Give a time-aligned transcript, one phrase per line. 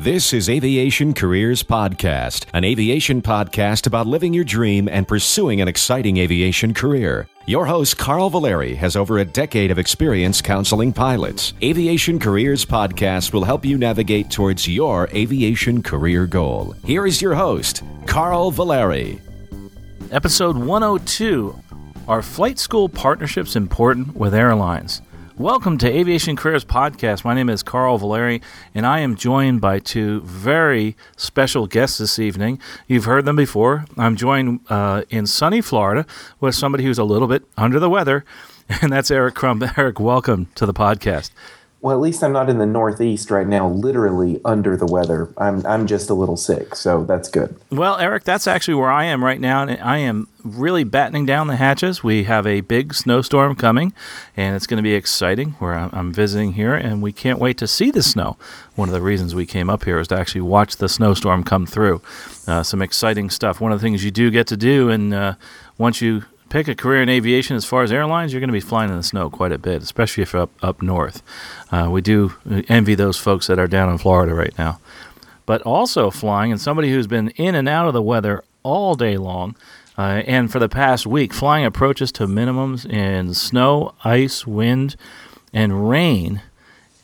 [0.00, 5.68] This is Aviation Careers Podcast, an aviation podcast about living your dream and pursuing an
[5.68, 7.28] exciting aviation career.
[7.44, 11.52] Your host, Carl Valeri, has over a decade of experience counseling pilots.
[11.62, 16.74] Aviation Careers Podcast will help you navigate towards your aviation career goal.
[16.82, 19.20] Here is your host, Carl Valeri.
[20.10, 21.54] Episode 102
[22.08, 25.02] Are flight school partnerships important with airlines?
[25.40, 27.24] Welcome to Aviation Careers Podcast.
[27.24, 28.42] My name is Carl Valeri,
[28.74, 32.60] and I am joined by two very special guests this evening.
[32.86, 33.86] You've heard them before.
[33.96, 36.04] I'm joined uh, in sunny Florida
[36.40, 38.26] with somebody who's a little bit under the weather,
[38.82, 39.78] and that's Eric Crump.
[39.78, 41.30] Eric, welcome to the podcast.
[41.82, 45.32] Well, at least I'm not in the Northeast right now, literally under the weather.
[45.38, 47.56] I'm I'm just a little sick, so that's good.
[47.70, 51.46] Well, Eric, that's actually where I am right now, and I am really battening down
[51.46, 52.04] the hatches.
[52.04, 53.94] We have a big snowstorm coming,
[54.36, 55.52] and it's going to be exciting.
[55.52, 58.36] Where I'm visiting here, and we can't wait to see the snow.
[58.74, 61.64] One of the reasons we came up here is to actually watch the snowstorm come
[61.64, 62.02] through.
[62.46, 63.58] Uh, some exciting stuff.
[63.58, 65.34] One of the things you do get to do, and uh,
[65.78, 68.60] once you pick a career in aviation as far as airlines, you're going to be
[68.60, 71.22] flying in the snow quite a bit, especially if you're up, up north.
[71.72, 72.34] Uh, we do
[72.68, 74.78] envy those folks that are down in Florida right now.
[75.46, 79.16] But also flying, and somebody who's been in and out of the weather all day
[79.16, 79.56] long,
[79.96, 84.96] uh, and for the past week, flying approaches to minimums in snow, ice, wind,
[85.52, 86.42] and rain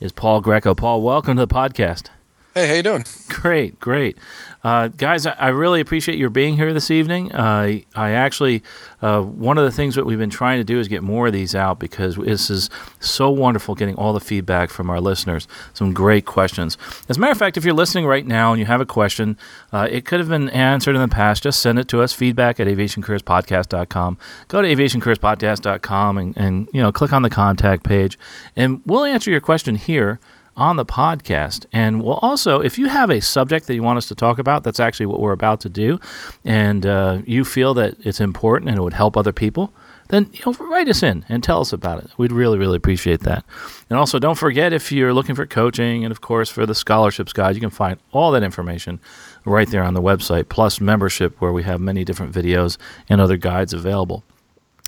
[0.00, 0.74] is Paul Greco.
[0.74, 2.08] Paul, welcome to the podcast.
[2.56, 3.04] Hey, how you doing?
[3.28, 4.16] Great, great.
[4.64, 7.30] Uh, guys, I really appreciate your being here this evening.
[7.30, 8.62] Uh, I actually,
[9.02, 11.34] uh, one of the things that we've been trying to do is get more of
[11.34, 15.46] these out because this is so wonderful getting all the feedback from our listeners.
[15.74, 16.78] Some great questions.
[17.10, 19.36] As a matter of fact, if you're listening right now and you have a question,
[19.70, 21.42] uh, it could have been answered in the past.
[21.42, 24.16] Just send it to us, feedback at aviationcareerspodcast.com.
[24.48, 28.18] Go to aviationcareerspodcast.com and, and you know click on the contact page,
[28.56, 30.20] and we'll answer your question here
[30.56, 31.66] on the podcast.
[31.72, 34.64] And we'll also, if you have a subject that you want us to talk about,
[34.64, 36.00] that's actually what we're about to do,
[36.44, 39.72] and uh, you feel that it's important and it would help other people,
[40.08, 42.10] then you know, write us in and tell us about it.
[42.16, 43.44] We'd really, really appreciate that.
[43.90, 47.32] And also, don't forget if you're looking for coaching and, of course, for the scholarships
[47.32, 49.00] guide, you can find all that information
[49.44, 52.78] right there on the website, plus membership, where we have many different videos
[53.08, 54.22] and other guides available.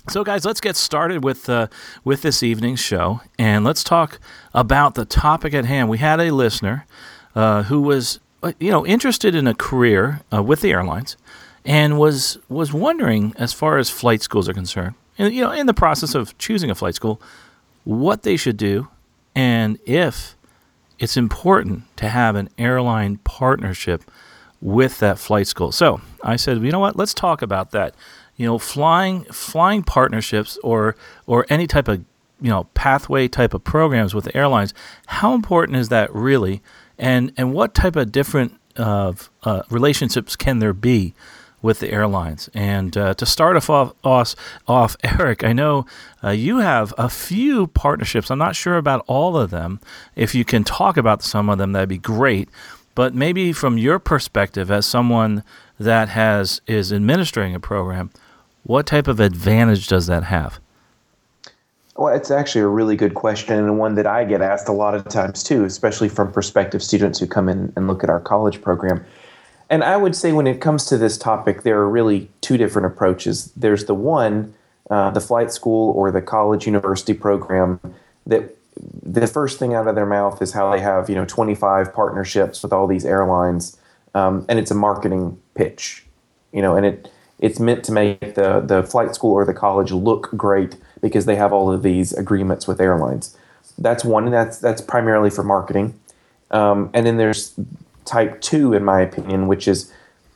[0.07, 1.67] So, guys, let's get started with uh,
[2.03, 4.19] with this evening's show, and let's talk
[4.53, 5.89] about the topic at hand.
[5.89, 6.85] We had a listener
[7.35, 11.17] uh, who was, uh, you know, interested in a career uh, with the airlines,
[11.65, 15.67] and was was wondering, as far as flight schools are concerned, and you know, in
[15.67, 17.21] the process of choosing a flight school,
[17.83, 18.87] what they should do,
[19.35, 20.35] and if
[20.97, 24.09] it's important to have an airline partnership
[24.61, 25.71] with that flight school.
[25.71, 26.95] So I said, you know what?
[26.95, 27.95] Let's talk about that
[28.39, 30.95] you know, flying flying partnerships or
[31.27, 31.97] or any type of
[32.41, 34.73] you know pathway type of programs with airlines.
[35.07, 36.61] How important is that really?
[36.97, 39.11] And and what type of different uh,
[39.43, 41.13] uh, relationships can there be
[41.61, 42.49] with the airlines?
[42.53, 43.69] And uh, to start off,
[44.05, 44.35] off,
[44.69, 45.85] off, Eric, I know
[46.23, 48.31] uh, you have a few partnerships.
[48.31, 49.81] I'm not sure about all of them.
[50.15, 52.47] If you can talk about some of them, that'd be great.
[52.95, 55.43] But maybe from your perspective, as someone
[55.77, 58.11] that has is administering a program,
[58.63, 60.59] what type of advantage does that have?
[61.95, 64.95] Well, it's actually a really good question and one that I get asked a lot
[64.95, 68.61] of times too, especially from prospective students who come in and look at our college
[68.61, 69.03] program.
[69.69, 72.85] And I would say when it comes to this topic, there are really two different
[72.87, 73.51] approaches.
[73.55, 74.53] There's the one,
[74.89, 77.79] uh, the flight school or the college university program,
[78.25, 78.55] that
[79.03, 82.63] the first thing out of their mouth is how they have you know 25 partnerships
[82.63, 83.77] with all these airlines,
[84.15, 86.05] um, and it's a marketing pitch,
[86.53, 89.91] you know, and it it's meant to make the, the flight school or the college
[89.91, 93.37] look great because they have all of these agreements with airlines.
[93.77, 95.97] That's one, and that's that's primarily for marketing.
[96.51, 97.57] Um, and then there's
[98.05, 99.91] type two, in my opinion, which is,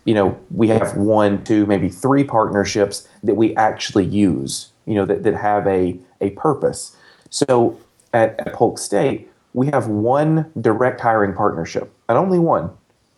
[0.06, 5.06] you know, we have one, two, maybe three partnerships that we actually use, you know,
[5.06, 6.96] that, that have a, a purpose.
[7.30, 7.80] So
[8.14, 12.70] at, at Polk State, we have one direct hiring partnership, and only one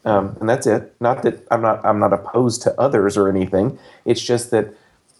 [0.05, 0.95] um, and that's it.
[0.99, 3.77] Not that I'm not I'm not opposed to others or anything.
[4.05, 4.73] It's just that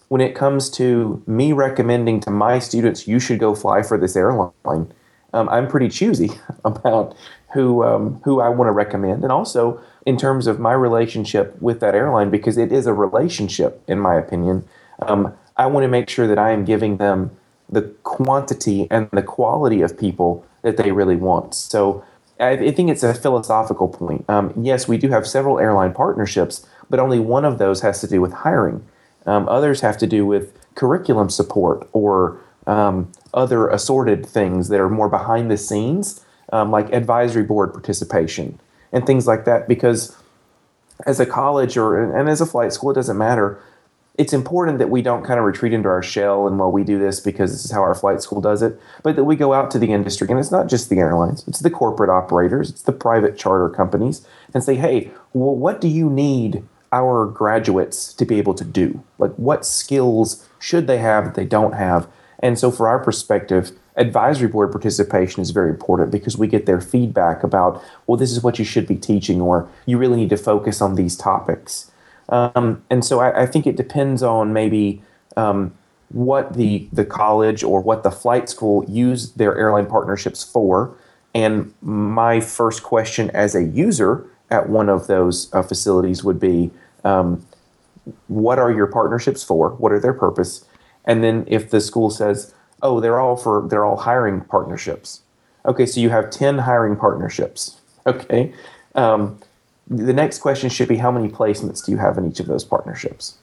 [0.08, 4.16] when it comes to me recommending to my students, you should go fly for this
[4.16, 4.52] airline.
[5.32, 6.30] Um, I'm pretty choosy
[6.64, 7.16] about
[7.52, 11.80] who um, who I want to recommend, and also in terms of my relationship with
[11.80, 14.64] that airline because it is a relationship, in my opinion.
[15.00, 17.32] Um, I want to make sure that I am giving them
[17.68, 21.54] the quantity and the quality of people that they really want.
[21.54, 22.04] So
[22.38, 24.24] I think it's a philosophical point.
[24.28, 28.06] Um, yes, we do have several airline partnerships, but only one of those has to
[28.06, 28.86] do with hiring.
[29.24, 34.90] Um, others have to do with curriculum support or um, other assorted things that are
[34.90, 38.58] more behind the scenes, um, like advisory board participation.
[38.92, 40.16] and things like that because
[41.06, 43.60] as a college or and as a flight school, it doesn't matter.
[44.18, 46.98] It's important that we don't kind of retreat into our shell and well, we do
[46.98, 49.70] this because this is how our flight school does it, but that we go out
[49.72, 50.26] to the industry.
[50.30, 54.26] And it's not just the airlines, it's the corporate operators, it's the private charter companies,
[54.54, 59.02] and say, hey, well, what do you need our graduates to be able to do?
[59.18, 62.08] Like, what skills should they have that they don't have?
[62.38, 66.80] And so, for our perspective, advisory board participation is very important because we get their
[66.80, 70.36] feedback about, well, this is what you should be teaching, or you really need to
[70.36, 71.90] focus on these topics.
[72.28, 75.00] Um, and so I, I, think it depends on maybe
[75.36, 75.72] um,
[76.08, 80.96] what the, the college or what the flight school use their airline partnerships for.
[81.34, 86.70] And my first question as a user at one of those uh, facilities would be,
[87.04, 87.46] um,
[88.28, 89.70] what are your partnerships for?
[89.70, 90.64] What are their purpose?
[91.04, 95.22] And then if the school says, oh, they're all for they're all hiring partnerships.
[95.64, 97.80] Okay, so you have ten hiring partnerships.
[98.06, 98.54] Okay,
[98.94, 99.40] um,
[99.88, 102.64] the next question should be how many placements do you have in each of those
[102.64, 103.36] partnerships,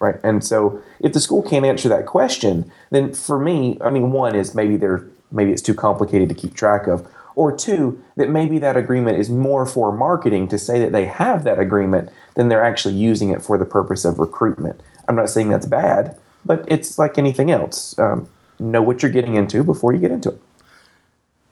[0.00, 0.16] right?
[0.22, 4.34] And so if the school can't answer that question, then for me, I mean, one
[4.34, 7.06] is maybe they're maybe it's too complicated to keep track of.
[7.34, 11.44] Or two, that maybe that agreement is more for marketing to say that they have
[11.44, 14.78] that agreement than they're actually using it for the purpose of recruitment.
[15.08, 17.98] I'm not saying that's bad, but it's like anything else.
[17.98, 18.28] Um,
[18.58, 20.40] know what you're getting into before you get into it.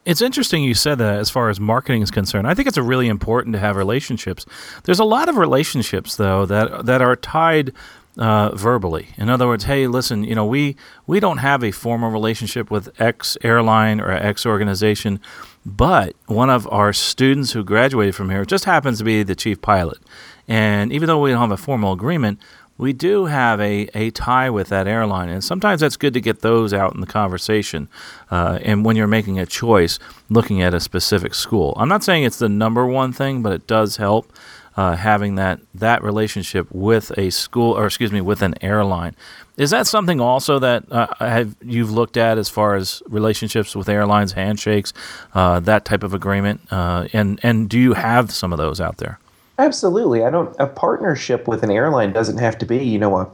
[0.03, 2.47] It's interesting you said that as far as marketing is concerned.
[2.47, 4.45] I think it's really important to have relationships.
[4.83, 7.73] There's a lot of relationships though that that are tied
[8.17, 9.09] uh, verbally.
[9.17, 10.75] In other words, hey, listen, you know, we
[11.07, 15.19] we don't have a formal relationship with X airline or X organization,
[15.65, 19.61] but one of our students who graduated from here just happens to be the chief
[19.61, 19.99] pilot.
[20.47, 22.39] And even though we don't have a formal agreement,
[22.81, 25.29] we do have a, a tie with that airline.
[25.29, 27.87] And sometimes that's good to get those out in the conversation.
[28.31, 29.99] Uh, and when you're making a choice,
[30.29, 31.75] looking at a specific school.
[31.77, 34.33] I'm not saying it's the number one thing, but it does help.
[34.75, 39.13] Uh, having that that relationship with a school or excuse me with an airline
[39.57, 43.89] is that something also that uh, have you've looked at as far as relationships with
[43.89, 44.93] airlines handshakes
[45.33, 48.95] uh, that type of agreement uh, and and do you have some of those out
[48.95, 49.19] there
[49.57, 50.23] Absolutely.
[50.23, 50.55] I don't.
[50.59, 53.31] A partnership with an airline doesn't have to be, you know, a,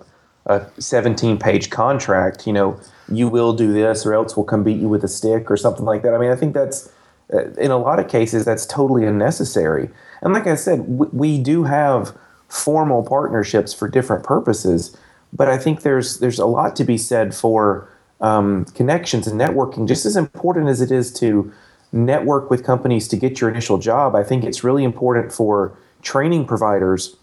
[0.47, 2.47] a 17 page contract.
[2.47, 2.79] You know,
[3.11, 5.85] you will do this, or else we'll come beat you with a stick, or something
[5.85, 6.13] like that.
[6.13, 6.91] I mean, I think that's
[7.33, 9.89] uh, in a lot of cases that's totally unnecessary.
[10.21, 12.15] And like I said, we, we do have
[12.47, 14.95] formal partnerships for different purposes,
[15.31, 17.89] but I think there's there's a lot to be said for
[18.21, 21.51] um, connections and networking, just as important as it is to
[21.91, 24.15] network with companies to get your initial job.
[24.15, 27.15] I think it's really important for training providers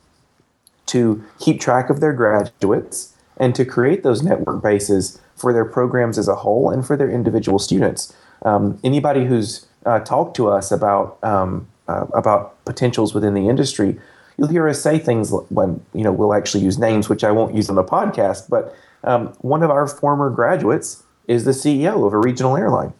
[0.86, 6.18] to keep track of their graduates and to create those network bases for their programs
[6.18, 8.14] as a whole and for their individual students.
[8.42, 13.98] Um, anybody who's uh, talked to us about um, uh, about potentials within the industry,
[14.36, 17.54] you'll hear us say things when you know we'll actually use names, which I won't
[17.54, 18.48] use on the podcast.
[18.48, 22.92] But um, one of our former graduates is the CEO of a regional airline.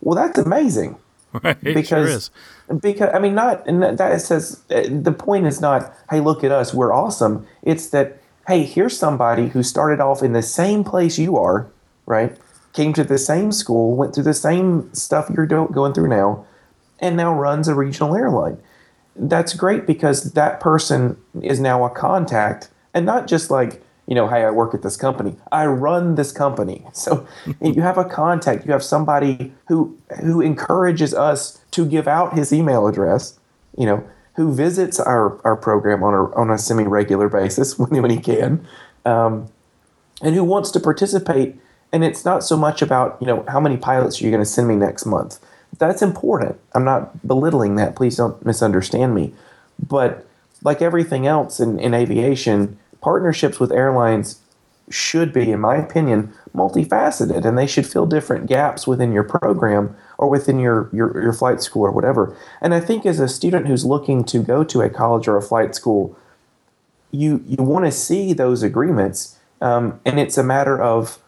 [0.00, 0.98] Well, that's amazing.
[1.42, 1.86] Right, because
[2.26, 2.32] sure
[2.80, 6.74] because I mean not that says uh, the point is not hey look at us
[6.74, 7.46] we're awesome.
[7.62, 11.68] It's that hey here's somebody who started off in the same place you are
[12.06, 12.36] right?
[12.72, 16.46] Came to the same school went through the same stuff you're do- going through now
[17.00, 18.58] and now runs a regional airline.
[19.16, 24.28] That's great because that person is now a contact and not just like you know,
[24.28, 25.36] hey, I work at this company.
[25.50, 26.84] I run this company.
[26.94, 27.26] So
[27.60, 28.64] you have a contact.
[28.64, 33.38] You have somebody who who encourages us to give out his email address.
[33.76, 34.04] You know,
[34.36, 38.18] who visits our, our program on a on a semi regular basis when when he
[38.18, 38.66] can,
[39.04, 39.48] um,
[40.22, 41.56] and who wants to participate.
[41.92, 44.48] And it's not so much about you know how many pilots are you going to
[44.48, 45.38] send me next month.
[45.78, 46.58] That's important.
[46.72, 47.96] I'm not belittling that.
[47.96, 49.34] Please don't misunderstand me.
[49.84, 50.26] But
[50.62, 54.40] like everything else in, in aviation partnerships with airlines
[54.88, 59.94] should be, in my opinion, multifaceted and they should fill different gaps within your program
[60.16, 62.34] or within your, your, your flight school or whatever.
[62.62, 65.42] And I think as a student who's looking to go to a college or a
[65.42, 66.16] flight school,
[67.10, 69.38] you, you want to see those agreements.
[69.60, 71.18] Um, and it's a matter of,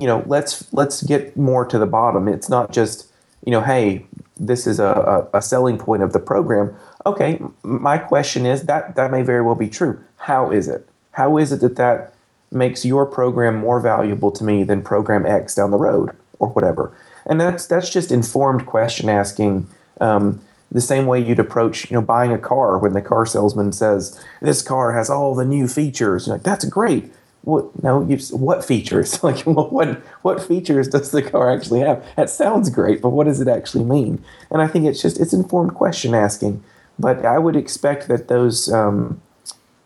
[0.00, 2.28] you know, let's let's get more to the bottom.
[2.28, 3.10] It's not just,
[3.44, 4.06] you know, hey,
[4.38, 6.74] this is a, a, a selling point of the program.
[7.04, 9.98] Okay, my question is that that may very well be true.
[10.16, 10.89] How is it?
[11.12, 12.14] How is it that that
[12.50, 16.96] makes your program more valuable to me than program X down the road or whatever?
[17.26, 19.68] And that's that's just informed question asking.
[20.00, 20.40] Um,
[20.72, 24.24] the same way you'd approach, you know, buying a car when the car salesman says
[24.40, 26.28] this car has all the new features.
[26.28, 27.12] You're like, that's great.
[27.42, 27.82] What?
[27.82, 28.18] No, you.
[28.30, 29.20] What features?
[29.24, 32.06] Like, what what features does the car actually have?
[32.14, 34.22] That sounds great, but what does it actually mean?
[34.48, 36.62] And I think it's just it's informed question asking
[37.00, 39.20] but I would expect that those um,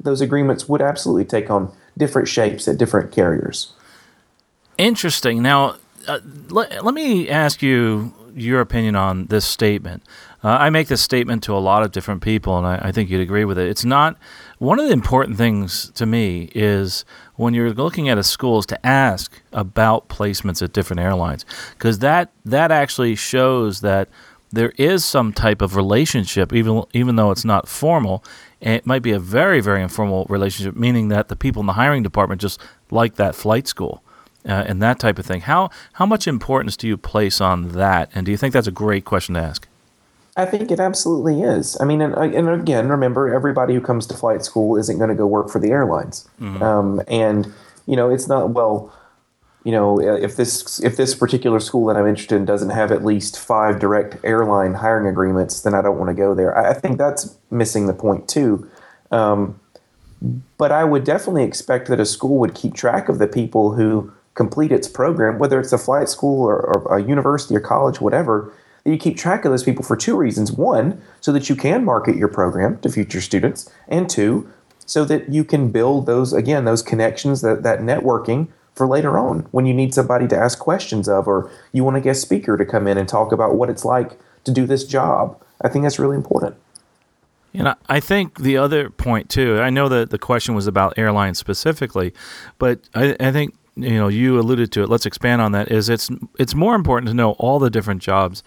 [0.00, 3.72] those agreements would absolutely take on different shapes at different carriers.
[4.78, 5.42] Interesting.
[5.42, 10.02] Now, uh, let, let me ask you your opinion on this statement.
[10.42, 13.08] Uh, I make this statement to a lot of different people, and I, I, think
[13.08, 13.68] you'd agree with it.
[13.68, 14.18] It's not
[14.58, 17.04] one of the important things to me is
[17.36, 22.00] when you're looking at a school is to ask about placements at different airlines because
[22.00, 24.08] that that actually shows that
[24.52, 28.24] there is some type of relationship, even even though it's not formal.
[28.60, 32.02] It might be a very very informal relationship, meaning that the people in the hiring
[32.02, 34.02] department just like that flight school
[34.46, 35.42] uh, and that type of thing.
[35.42, 38.10] How how much importance do you place on that?
[38.14, 39.68] And do you think that's a great question to ask?
[40.36, 41.76] I think it absolutely is.
[41.80, 45.14] I mean, and, and again, remember, everybody who comes to flight school isn't going to
[45.14, 46.28] go work for the airlines.
[46.40, 46.62] Mm-hmm.
[46.62, 47.52] Um, and
[47.86, 48.92] you know, it's not well.
[49.64, 53.02] You know, if this if this particular school that I'm interested in doesn't have at
[53.02, 56.56] least five direct airline hiring agreements, then I don't want to go there.
[56.56, 58.70] I, think that's missing the point too.
[59.10, 59.58] Um,
[60.58, 64.12] but I would definitely expect that a school would keep track of the people who
[64.34, 68.52] complete its program, whether it's a flight school or, or, a university or college, whatever,
[68.82, 70.52] that you keep track of those people for two reasons.
[70.52, 74.50] One, so that you can market your program to future students, and two,
[74.86, 79.40] so that you can build those, again, those connections, that, that networking for later on
[79.52, 82.64] when you need somebody to ask questions of, or you want a guest speaker to
[82.64, 85.40] come in and talk about what it's like to do this job.
[85.62, 86.56] I think that's really important.
[87.54, 89.60] And I think the other point too.
[89.60, 92.12] I know that the question was about airlines specifically,
[92.58, 95.88] but I, I think you know you alluded to it let's expand on that is
[95.88, 98.42] it's it's more important to know all the different jobs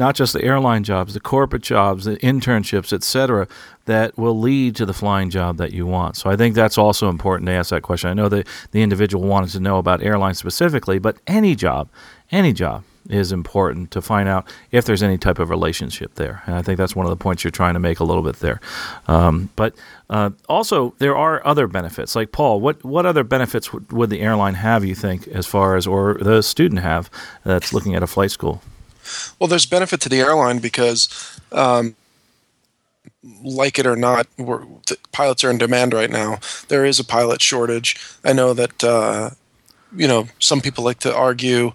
[0.00, 3.46] not just the airline jobs the corporate jobs the internships etc
[3.84, 7.08] that will lead to the flying job that you want so i think that's also
[7.08, 10.38] important to ask that question i know that the individual wanted to know about airlines
[10.38, 11.88] specifically but any job
[12.32, 16.42] any job is important to find out if there's any type of relationship there.
[16.46, 18.36] And I think that's one of the points you're trying to make a little bit
[18.36, 18.60] there.
[19.08, 19.74] Um, but
[20.08, 22.14] uh, also, there are other benefits.
[22.14, 24.84] Like Paul, what what other benefits would the airline have?
[24.84, 27.10] You think, as far as or the student have
[27.44, 28.62] that's looking at a flight school?
[29.38, 31.08] Well, there's benefit to the airline because.
[31.52, 31.96] Um,
[33.42, 34.26] like it or not,
[35.12, 36.38] pilots are in demand right now.
[36.68, 37.96] There is a pilot shortage.
[38.24, 39.30] I know that uh,
[39.94, 41.72] you know some people like to argue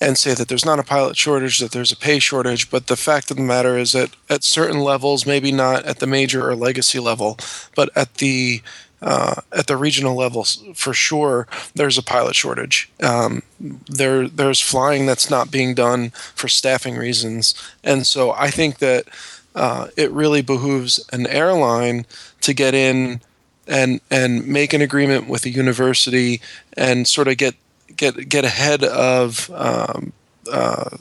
[0.00, 2.70] and say that there's not a pilot shortage, that there's a pay shortage.
[2.70, 6.06] But the fact of the matter is that at certain levels, maybe not at the
[6.06, 7.38] major or legacy level,
[7.74, 8.62] but at the
[9.02, 12.90] uh, at the regional level for sure, there's a pilot shortage.
[13.02, 18.78] Um, there, there's flying that's not being done for staffing reasons, and so I think
[18.78, 19.06] that
[19.54, 22.06] uh, it really behooves an airline
[22.42, 23.20] to get in
[23.66, 26.40] and and make an agreement with a university
[26.76, 27.54] and sort of get
[27.96, 30.12] get get ahead of um,
[30.50, 30.96] uh,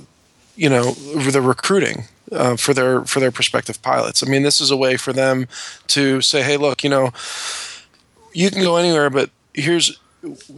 [0.55, 4.23] you know the recruiting uh, for their for their prospective pilots.
[4.23, 5.47] I mean, this is a way for them
[5.87, 7.11] to say, "Hey, look, you know,
[8.35, 9.99] you can go anywhere, but here's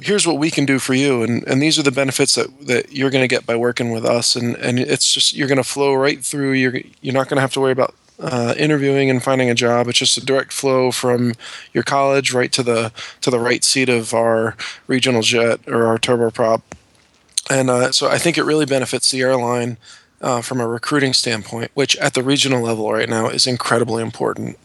[0.01, 2.93] here's what we can do for you and, and these are the benefits that, that
[2.93, 5.63] you're going to get by working with us and, and it's just you're going to
[5.63, 9.21] flow right through you're, you're not going to have to worry about uh, interviewing and
[9.21, 9.87] finding a job.
[9.87, 11.33] It's just a direct flow from
[11.73, 12.91] your college right to the
[13.21, 14.55] to the right seat of our
[14.87, 16.61] regional jet or our turboprop.
[17.49, 19.77] And uh, so I think it really benefits the airline
[20.21, 24.57] uh, from a recruiting standpoint, which at the regional level right now is incredibly important.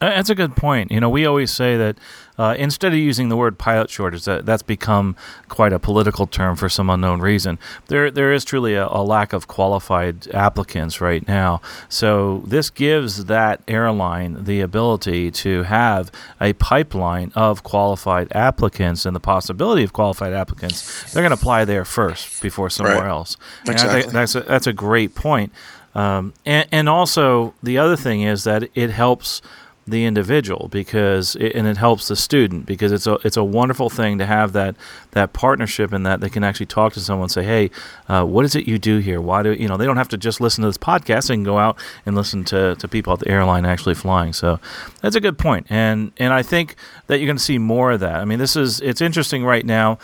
[0.00, 0.90] That's a good point.
[0.90, 1.96] You know, we always say that
[2.40, 5.14] uh, instead of using the word pilot shortage, that, that's become
[5.48, 7.58] quite a political term for some unknown reason.
[7.88, 11.60] There, there is truly a, a lack of qualified applicants right now.
[11.90, 19.14] So this gives that airline the ability to have a pipeline of qualified applicants and
[19.14, 21.12] the possibility of qualified applicants.
[21.12, 23.10] They're going to apply there first before somewhere right.
[23.10, 23.36] else.
[23.66, 24.10] Exactly.
[24.10, 25.52] that's a, that's a great point.
[25.94, 29.42] Um, and, and also the other thing is that it helps
[29.90, 33.90] the individual because it, and it helps the student because it's a it's a wonderful
[33.90, 34.76] thing to have that
[35.12, 37.70] that partnership and that they can actually talk to someone and say hey
[38.08, 39.20] uh, what is it you do here?
[39.20, 41.28] Why do you know they don't have to just listen to this podcast.
[41.28, 44.32] They can go out and listen to, to people at the airline actually flying.
[44.32, 44.58] So
[45.00, 45.66] that's a good point.
[45.70, 48.16] And and I think that you're going to see more of that.
[48.16, 49.98] I mean this is it's interesting right now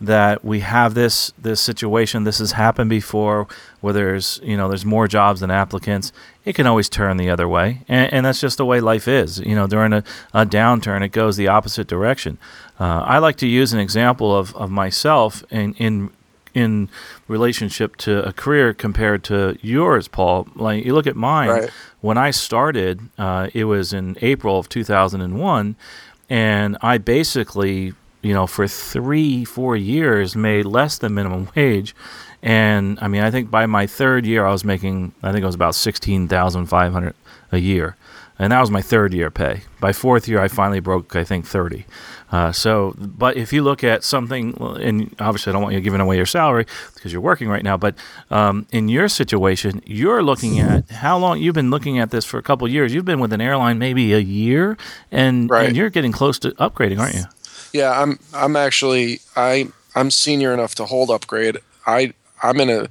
[0.00, 2.24] that we have this this situation.
[2.24, 3.46] This has happened before,
[3.80, 6.12] where there's you know there's more jobs than applicants.
[6.44, 9.40] It can always turn the other way, and, and that's just the way life is.
[9.40, 10.02] You know, during a,
[10.32, 12.38] a downturn, it goes the opposite direction.
[12.78, 16.10] Uh, I like to use an example of, of myself in in
[16.54, 16.88] in
[17.28, 20.48] relationship to a career compared to yours, Paul.
[20.54, 21.50] Like you look at mine.
[21.50, 21.70] Right.
[22.00, 25.76] When I started, uh, it was in April of 2001,
[26.30, 27.92] and I basically
[28.22, 31.94] you know, for three, four years made less than minimum wage.
[32.42, 35.46] And I mean, I think by my third year, I was making, I think it
[35.46, 37.14] was about 16,500
[37.52, 37.96] a year.
[38.38, 39.62] and that was my third year pay.
[39.80, 41.84] By fourth year, I finally broke, I think, 30.
[42.32, 46.00] Uh, so, but if you look at something, and obviously I don't want you giving
[46.00, 47.94] away your salary because you're working right now, but
[48.30, 52.38] um, in your situation, you're looking at how long you've been looking at this for
[52.38, 52.94] a couple years.
[52.94, 54.78] You've been with an airline maybe a year,
[55.12, 55.66] and, Right.
[55.66, 57.24] and you're getting close to upgrading, aren't you?
[57.72, 61.58] Yeah, I'm I'm actually I I'm senior enough to hold upgrade.
[61.86, 62.88] I I'm in a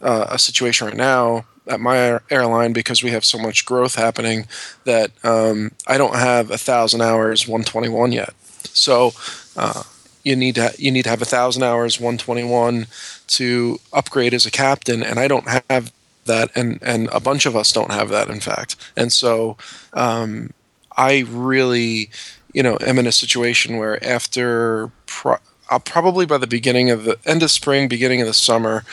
[0.00, 4.46] uh, a situation right now at my airline because we have so much growth happening
[4.84, 8.34] that um, I don't have a thousand hours 121 yet.
[8.74, 9.12] So
[9.56, 9.84] uh,
[10.24, 12.86] you need to you need to have a thousand hours 121
[13.28, 15.92] to upgrade as a captain, and I don't have
[16.24, 18.76] that, and and a bunch of us don't have that, in fact.
[18.96, 19.56] And so
[19.92, 20.52] um,
[20.96, 22.10] I really,
[22.52, 25.38] you know, am in a situation where after pro-
[25.70, 28.84] I'll probably by the beginning of the end of spring, beginning of the summer,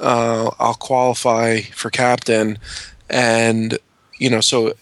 [0.00, 2.58] uh, I'll qualify for captain,
[3.08, 3.78] and
[4.18, 4.74] you know, so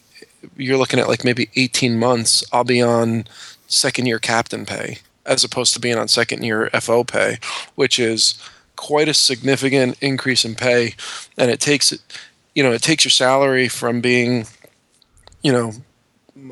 [0.56, 2.44] you're looking at like maybe 18 months.
[2.52, 3.26] I'll be on
[3.66, 7.38] second year captain pay as opposed to being on second year FO pay,
[7.74, 8.38] which is
[8.76, 10.94] quite a significant increase in pay,
[11.38, 12.00] and it takes it,
[12.54, 14.46] you know, it takes your salary from being,
[15.42, 15.72] you know,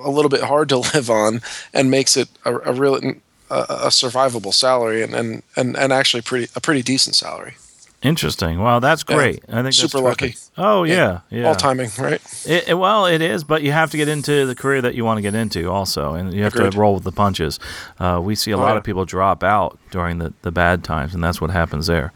[0.03, 1.41] a little bit hard to live on
[1.75, 3.13] and makes it a, a real a,
[3.51, 7.55] a survivable salary and, and, and, and actually pretty a pretty decent salary.
[8.03, 8.61] Interesting.
[8.63, 9.15] Well, that's Yeah.
[9.17, 9.45] great.
[9.53, 10.35] I think Super lucky.
[10.57, 11.49] Oh yeah, yeah.
[11.49, 12.21] All timing, right?
[12.47, 15.05] It, it- well, it is, but you have to get into the career that you
[15.05, 16.73] want to get into also, and you have Agreed.
[16.73, 17.59] to roll with the punches.
[17.99, 18.79] Uh, we see a Oh, lot yeah.
[18.79, 22.13] of people drop out during the, the bad times, and that's what happens there.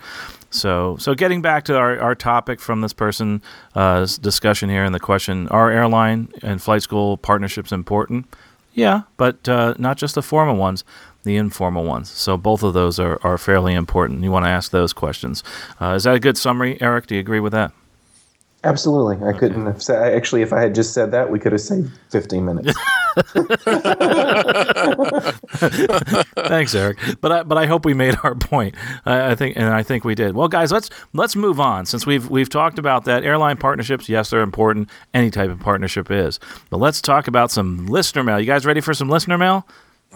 [0.54, 3.42] So, so getting back to our, our topic from this person
[3.74, 8.32] uh, discussion here, and the question: Are airline and flight school partnerships important?
[8.72, 10.84] Yeah, but uh, not just the formal ones,
[11.24, 12.08] the informal ones.
[12.08, 14.22] So both of those are, are fairly important.
[14.22, 15.42] You want to ask those questions.
[15.80, 17.06] Uh, is that a good summary, Eric?
[17.08, 17.72] Do you agree with that?
[18.64, 19.26] Absolutely.
[19.26, 21.90] I couldn't have said, actually, if I had just said that, we could have saved
[22.10, 22.72] 15 minutes.
[26.48, 26.98] Thanks, Eric.
[27.20, 28.74] But I, but I hope we made our point.
[29.04, 30.34] I, I think, and I think we did.
[30.34, 31.86] Well, guys, let's let's move on.
[31.86, 34.88] Since we've we've talked about that airline partnerships, yes, they're important.
[35.12, 36.40] Any type of partnership is.
[36.70, 38.40] But let's talk about some listener mail.
[38.40, 39.66] You guys ready for some listener mail?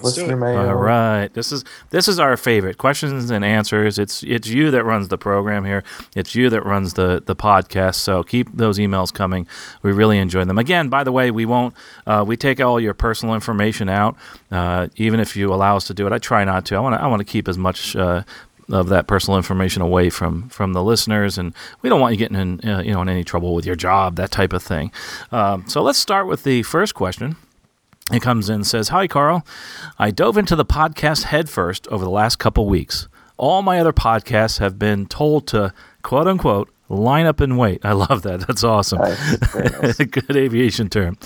[0.03, 0.59] Let's Listener mail.
[0.59, 1.29] All right.
[1.35, 3.99] This is this is our favorite questions and answers.
[3.99, 5.83] It's it's you that runs the program here.
[6.15, 7.97] It's you that runs the the podcast.
[7.97, 9.47] So keep those emails coming.
[9.83, 10.59] We really enjoy them.
[10.59, 11.75] Again, by the way, we won't
[12.07, 14.17] uh, we take all your personal information out,
[14.53, 16.13] uh, even if you allow us to do it.
[16.13, 16.77] I try not to.
[16.77, 17.97] I want to I want to keep as much.
[17.97, 18.23] Uh,
[18.71, 22.37] of that personal information away from from the listeners, and we don't want you getting
[22.37, 24.93] in uh, you know in any trouble with your job, that type of thing.
[25.33, 27.37] Um, so let's start with the first question.
[28.13, 29.47] It comes in and says, Hi, Carl.
[29.99, 33.09] I dove into the podcast headfirst over the last couple weeks.
[33.37, 37.81] All my other podcasts have been told to, quote unquote, line up and wait.
[37.85, 38.47] I love that.
[38.47, 38.99] That's awesome.
[39.01, 39.55] Nice.
[39.55, 39.97] Nice.
[39.99, 41.19] Good aviation term.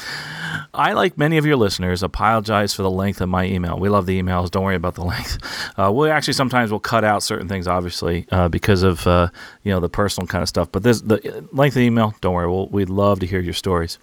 [0.74, 3.78] I, like many of your listeners, apologize for the length of my email.
[3.78, 4.50] We love the emails.
[4.50, 5.38] Don't worry about the length.
[5.78, 9.28] Uh, we actually sometimes will cut out certain things, obviously, uh, because of uh,
[9.62, 10.70] you know the personal kind of stuff.
[10.72, 12.14] But this the length of the email.
[12.20, 12.48] Don't worry.
[12.48, 13.98] We'll, we'd love to hear your stories.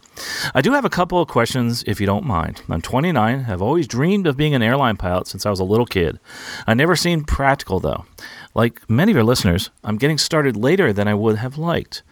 [0.53, 2.61] I do have a couple of questions, if you don't mind.
[2.69, 3.45] I'm 29.
[3.47, 6.19] I've always dreamed of being an airline pilot since I was a little kid.
[6.67, 8.05] I never seemed practical though.
[8.53, 12.03] Like many of your listeners, I'm getting started later than I would have liked.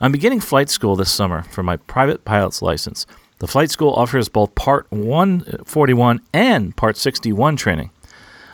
[0.00, 3.06] I'm beginning flight school this summer for my private pilot's license.
[3.42, 7.90] The flight school offers both Part 141 and Part 61 training.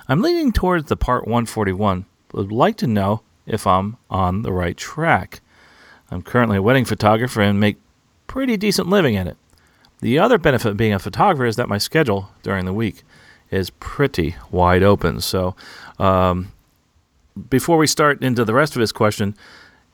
[0.09, 4.51] I'm leaning towards the Part 141, but would like to know if I'm on the
[4.51, 5.42] right track.
[6.11, 7.77] I'm currently a wedding photographer and make
[8.29, 9.37] pretty decent living at it.
[10.01, 13.03] The other benefit of being a photographer is that my schedule during the week
[13.51, 15.20] is pretty wide open.
[15.20, 15.55] So,
[15.98, 16.51] um,
[17.51, 19.37] before we start into the rest of his question,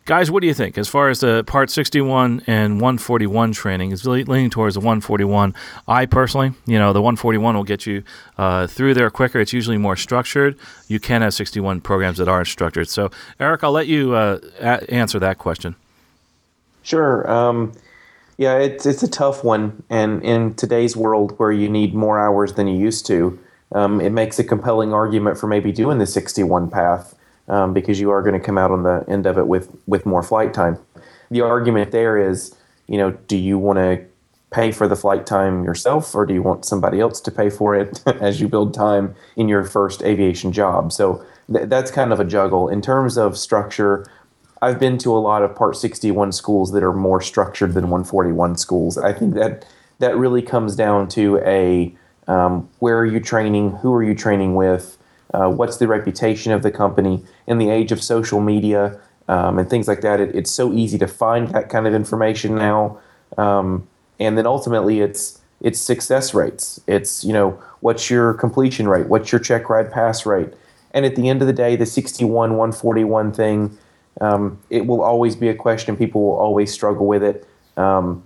[0.05, 3.93] guys, what do you think as far as the Part 61 and 141 training?
[3.93, 5.55] Is le- leaning towards the 141.
[5.89, 8.03] I personally, you know, the 141 will get you
[8.39, 9.41] uh, through there quicker.
[9.41, 10.57] It's usually more structured.
[10.89, 12.89] You can have 61 programs that aren't structured.
[12.89, 15.77] So, Eric, I'll let you uh, a- answer that question.
[16.83, 17.31] Sure.
[17.31, 17.73] Um,
[18.37, 22.55] yeah, it's it's a tough one, and in today's world where you need more hours
[22.55, 23.39] than you used to,
[23.73, 27.15] um, it makes a compelling argument for maybe doing the 61 path
[27.49, 30.07] um, because you are going to come out on the end of it with with
[30.07, 30.79] more flight time.
[31.31, 32.55] The argument there is,
[32.87, 34.05] you know, do you want to
[34.51, 37.75] pay for the flight time yourself, or do you want somebody else to pay for
[37.75, 40.93] it as you build time in your first aviation job?
[40.93, 44.07] So th- that's kind of a juggle in terms of structure.
[44.63, 48.57] I've been to a lot of Part 61 schools that are more structured than 141
[48.57, 48.97] schools.
[48.97, 49.67] I think that
[49.99, 51.95] that really comes down to a
[52.27, 54.97] um, where are you training, who are you training with,
[55.35, 57.25] uh, what's the reputation of the company.
[57.47, 60.97] In the age of social media um, and things like that, it, it's so easy
[60.99, 63.01] to find that kind of information now.
[63.37, 63.89] Um,
[64.21, 66.81] and then ultimately it's it's success rates.
[66.87, 70.53] It's you know what's your completion rate, what's your check ride pass rate,
[70.93, 73.77] and at the end of the day, the 61 141 thing,
[74.21, 75.97] um, it will always be a question.
[75.97, 77.49] People will always struggle with it.
[77.77, 78.23] Um,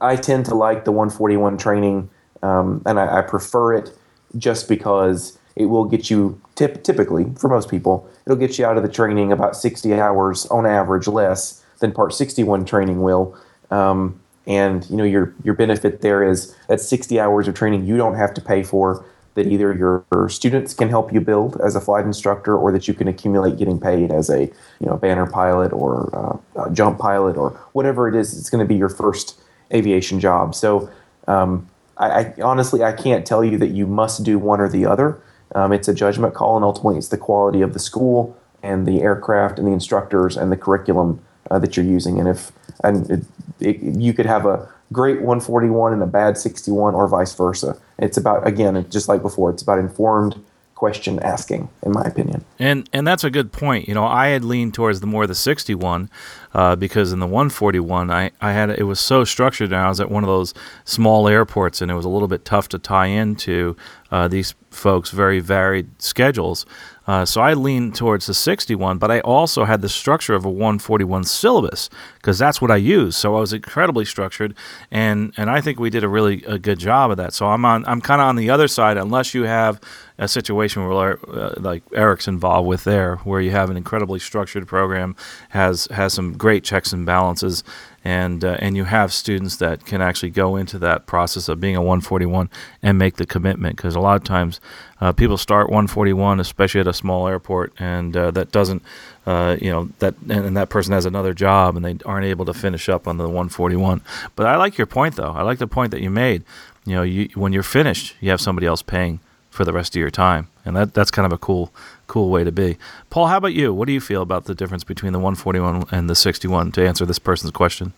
[0.00, 2.08] I tend to like the 141 training,
[2.42, 3.90] um, and I, I, prefer it
[4.38, 8.76] just because it will get you tip, typically for most people it'll get you out
[8.76, 13.36] of the training about 60 hours on average less than part 61 training will.
[13.70, 17.96] Um, and you know your your benefit there is that 60 hours of training you
[17.96, 21.80] don't have to pay for that either your, students can help you build as a
[21.80, 24.42] flight instructor or that you can accumulate getting paid as a
[24.80, 28.68] you know banner pilot or uh, jump pilot or whatever it is it's going to
[28.68, 29.40] be your first
[29.72, 30.54] aviation job.
[30.54, 30.90] So
[31.26, 34.86] um, I, I, honestly I can't tell you that you must do one or the
[34.86, 35.22] other
[35.54, 39.02] um, it's a judgment call and ultimately it's the quality of the school and the
[39.02, 42.18] aircraft and the instructors and the curriculum uh, that you're using.
[42.18, 42.52] And if
[42.84, 43.24] and it,
[43.60, 47.76] it, you could have a great 141 and a bad 61 or vice versa.
[47.98, 50.42] It's about again just like before it's about informed
[50.82, 52.44] question asking in my opinion.
[52.58, 53.86] And and that's a good point.
[53.86, 56.10] You know i had leaned towards the more the 61
[56.54, 60.00] uh, because in the 141 I, I had it was so structured and i was
[60.00, 60.52] at one of those
[60.84, 63.76] small airports and it was a little bit tough to tie into
[64.10, 66.66] uh, these folks very varied schedules
[67.06, 70.50] uh, so I leaned towards the 61, but I also had the structure of a
[70.50, 73.16] 141 syllabus because that's what I use.
[73.16, 74.54] So I was incredibly structured,
[74.90, 77.34] and and I think we did a really a good job of that.
[77.34, 79.80] So I'm on I'm kind of on the other side, unless you have
[80.18, 84.68] a situation where uh, like Eric's involved with there, where you have an incredibly structured
[84.68, 85.16] program,
[85.48, 87.64] has has some great checks and balances,
[88.04, 91.76] and uh, and you have students that can actually go into that process of being
[91.76, 92.50] a 141
[92.82, 94.60] and make the commitment because a lot of times
[95.00, 98.82] uh, people start 141 especially at a small airport and uh, that doesn't
[99.26, 102.44] uh, you know that and, and, that person has another job and they aren't able
[102.44, 104.00] to finish up on the 141
[104.34, 105.32] but I like your point though.
[105.32, 106.42] I like the point that you made.
[106.84, 109.20] You know you, when you're finished you have somebody else paying
[109.52, 110.48] for the rest of your time.
[110.64, 111.72] And that that's kind of a cool
[112.06, 112.76] cool way to be.
[113.10, 113.72] Paul, how about you?
[113.72, 117.06] What do you feel about the difference between the 141 and the 61 to answer
[117.06, 117.92] this person's question?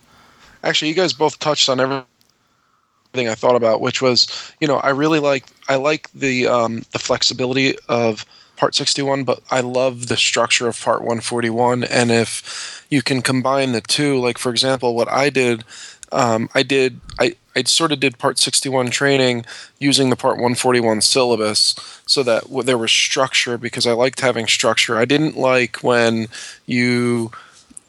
[0.63, 4.27] Actually, you guys both touched on everything I thought about, which was,
[4.61, 8.25] you know, I really like I like the um, the flexibility of
[8.57, 11.85] Part 61, but I love the structure of Part 141.
[11.85, 15.65] And if you can combine the two, like for example, what I did,
[16.13, 19.45] um, I did I I sort of did Part 61 training
[19.79, 21.75] using the Part 141 syllabus
[22.07, 24.97] so that there was structure because I liked having structure.
[24.97, 26.29] I didn't like when
[26.67, 27.31] you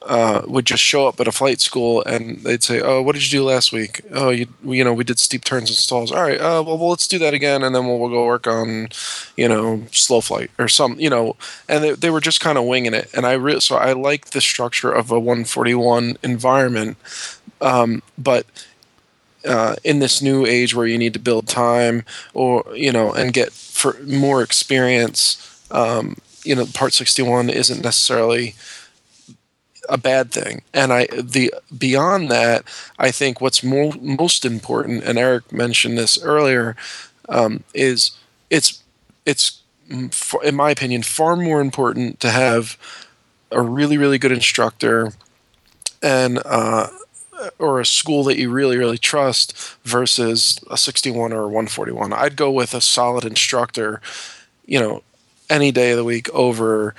[0.06, 3.32] uh, would just show up at a flight school and they'd say, "Oh, what did
[3.32, 4.01] you do last week?
[4.12, 6.12] Oh, you you know we did steep turns and stalls.
[6.12, 8.45] All right, uh, well, well let's do that again, and then we'll, we'll go work
[8.45, 8.89] on,
[9.36, 11.36] you know, slow flight or some, you know."
[11.67, 14.28] And they, they were just kind of winging it, and I re- so I like
[14.28, 16.97] the structure of a 141 environment,
[17.62, 18.45] um, but.
[19.45, 22.03] Uh, in this new age where you need to build time
[22.34, 28.55] or you know and get for more experience um, you know part 61 isn't necessarily
[29.89, 30.62] a bad thing.
[30.73, 32.63] And I the beyond that,
[32.97, 36.75] I think what's more most important, and Eric mentioned this earlier,
[37.29, 38.12] um, is
[38.49, 38.81] it's
[39.25, 42.77] it's in my opinion far more important to have
[43.51, 45.13] a really really good instructor
[46.01, 46.88] and uh,
[47.60, 52.36] or a school that you really really trust versus a 61 or a 141 i'd
[52.36, 54.02] go with a solid instructor
[54.65, 55.04] you know
[55.50, 56.95] any day of the week over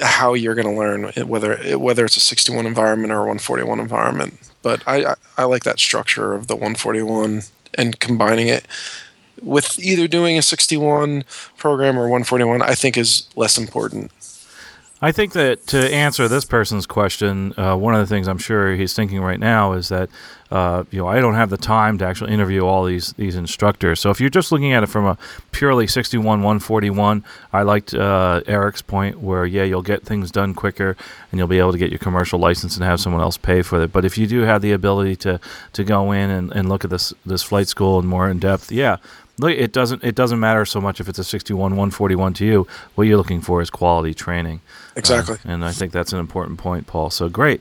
[0.00, 4.52] how you're going to learn whether whether it's a 61 environment or a 141 environment.
[4.62, 7.42] But I, I, I like that structure of the 141
[7.74, 8.66] and combining it
[9.42, 11.24] with either doing a 61
[11.56, 12.62] program or 141.
[12.62, 14.10] I think is less important.
[15.04, 18.76] I think that to answer this person's question, uh, one of the things I'm sure
[18.76, 20.08] he's thinking right now is that
[20.52, 23.98] uh, you know I don't have the time to actually interview all these these instructors.
[23.98, 25.18] So if you're just looking at it from a
[25.50, 30.96] purely 61 141, I liked uh, Eric's point where yeah you'll get things done quicker
[31.32, 33.82] and you'll be able to get your commercial license and have someone else pay for
[33.82, 33.92] it.
[33.92, 35.40] But if you do have the ability to
[35.72, 38.70] to go in and, and look at this this flight school and more in depth,
[38.70, 38.98] yeah,
[39.48, 42.66] it doesn't it doesn't matter so much if it's a 61 141 to you.
[42.94, 44.60] What you're looking for is quality training.
[44.96, 45.36] Exactly.
[45.36, 47.10] Uh, and I think that's an important point, Paul.
[47.10, 47.60] So great.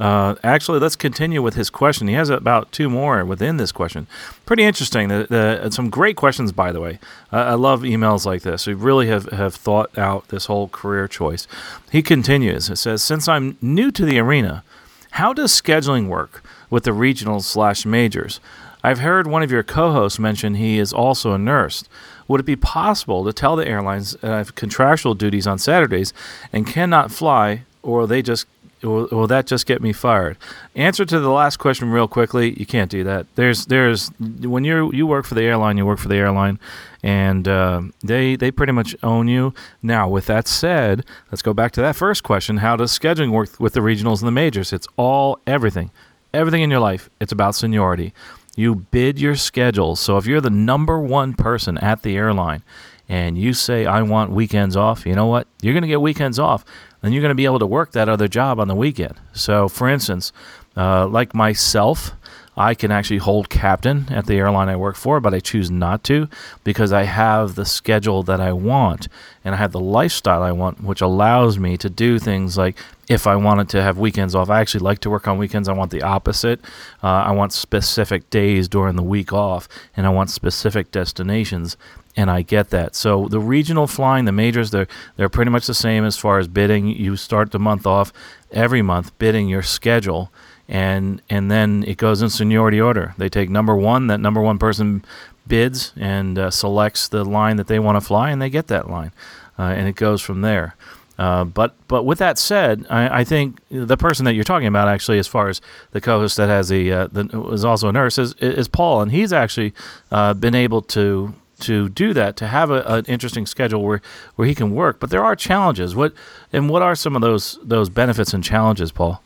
[0.00, 2.08] Uh, actually, let's continue with his question.
[2.08, 4.08] He has about two more within this question.
[4.46, 5.06] Pretty interesting.
[5.06, 6.98] The, the, some great questions, by the way.
[7.32, 8.66] Uh, I love emails like this.
[8.66, 11.46] We really have, have thought out this whole career choice.
[11.92, 12.68] He continues.
[12.68, 14.64] It says, Since I'm new to the arena,
[15.12, 18.40] how does scheduling work with the regionals slash majors?
[18.82, 21.84] I've heard one of your co hosts mention he is also a nurse.
[22.28, 26.12] Would it be possible to tell the airlines that I have contractual duties on Saturdays
[26.52, 28.46] and cannot fly, or they just
[28.82, 30.36] will, will that just get me fired?
[30.74, 32.58] Answer to the last question real quickly.
[32.58, 33.26] You can't do that.
[33.34, 36.58] There's there's when you you work for the airline, you work for the airline,
[37.02, 39.54] and uh, they they pretty much own you.
[39.82, 43.60] Now, with that said, let's go back to that first question: How does scheduling work
[43.60, 44.72] with the regionals and the majors?
[44.72, 45.90] It's all everything,
[46.34, 47.10] everything in your life.
[47.20, 48.12] It's about seniority.
[48.56, 49.96] You bid your schedule.
[49.96, 52.62] So if you're the number one person at the airline
[53.08, 55.46] and you say, I want weekends off, you know what?
[55.62, 56.64] You're going to get weekends off.
[57.02, 59.14] And you're going to be able to work that other job on the weekend.
[59.32, 60.32] So, for instance,
[60.76, 62.12] uh, like myself,
[62.56, 66.04] I can actually hold captain at the airline I work for, but I choose not
[66.04, 66.28] to
[66.64, 69.08] because I have the schedule that I want
[69.44, 72.76] and I have the lifestyle I want, which allows me to do things like
[73.12, 74.50] if I wanted to have weekends off.
[74.50, 75.68] I actually like to work on weekends.
[75.68, 76.60] I want the opposite.
[77.02, 81.76] Uh, I want specific days during the week off, and I want specific destinations
[82.16, 82.94] and I get that.
[82.94, 86.48] So the regional flying, the majors, they're they're pretty much the same as far as
[86.48, 86.88] bidding.
[86.88, 88.12] You start the month off
[88.50, 90.30] every month bidding your schedule,
[90.68, 93.14] and and then it goes in seniority order.
[93.18, 94.08] They take number one.
[94.08, 95.04] That number one person
[95.46, 98.90] bids and uh, selects the line that they want to fly, and they get that
[98.90, 99.12] line,
[99.58, 100.76] uh, and it goes from there.
[101.18, 104.88] Uh, but but with that said, I, I, think the person that you're talking about
[104.88, 108.16] actually, as far as the co-host that has a uh, that is also a nurse,
[108.16, 109.74] is, is Paul, and he's actually
[110.10, 114.02] uh, been able to to do that, to have a, an interesting schedule where,
[114.36, 115.00] where he can work.
[115.00, 115.94] But there are challenges.
[115.94, 116.12] What
[116.52, 119.22] and what are some of those those benefits and challenges, Paul?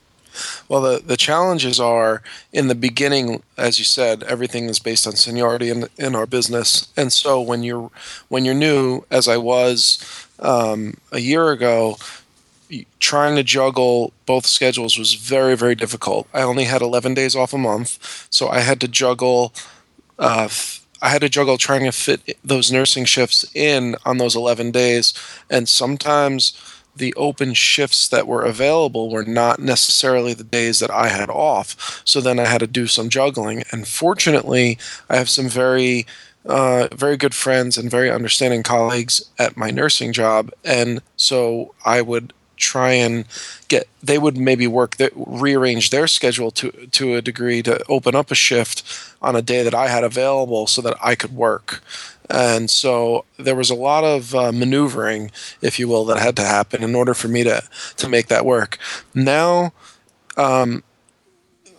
[0.68, 2.22] Well, the, the challenges are
[2.52, 6.92] in the beginning, as you said, everything is based on seniority in, in our business.
[6.96, 7.90] And so when you're
[8.28, 11.96] when you're new, as I was um, a year ago,
[12.98, 16.28] trying to juggle both schedules was very very difficult.
[16.34, 19.54] I only had 11 days off a month, so I had to juggle.
[20.18, 20.48] Uh,
[21.02, 25.12] I had to juggle trying to fit those nursing shifts in on those 11 days.
[25.50, 26.58] And sometimes
[26.96, 32.02] the open shifts that were available were not necessarily the days that I had off.
[32.04, 33.64] So then I had to do some juggling.
[33.70, 34.78] And fortunately,
[35.08, 36.06] I have some very
[36.46, 42.02] uh, very good friends and very understanding colleagues at my nursing job, and so I
[42.02, 43.26] would try and
[43.68, 48.14] get they would maybe work the, rearrange their schedule to to a degree to open
[48.14, 48.82] up a shift
[49.20, 51.82] on a day that I had available so that I could work.
[52.28, 55.30] And so there was a lot of uh, maneuvering,
[55.62, 57.62] if you will, that had to happen in order for me to
[57.96, 58.78] to make that work.
[59.14, 59.72] Now,
[60.36, 60.82] um,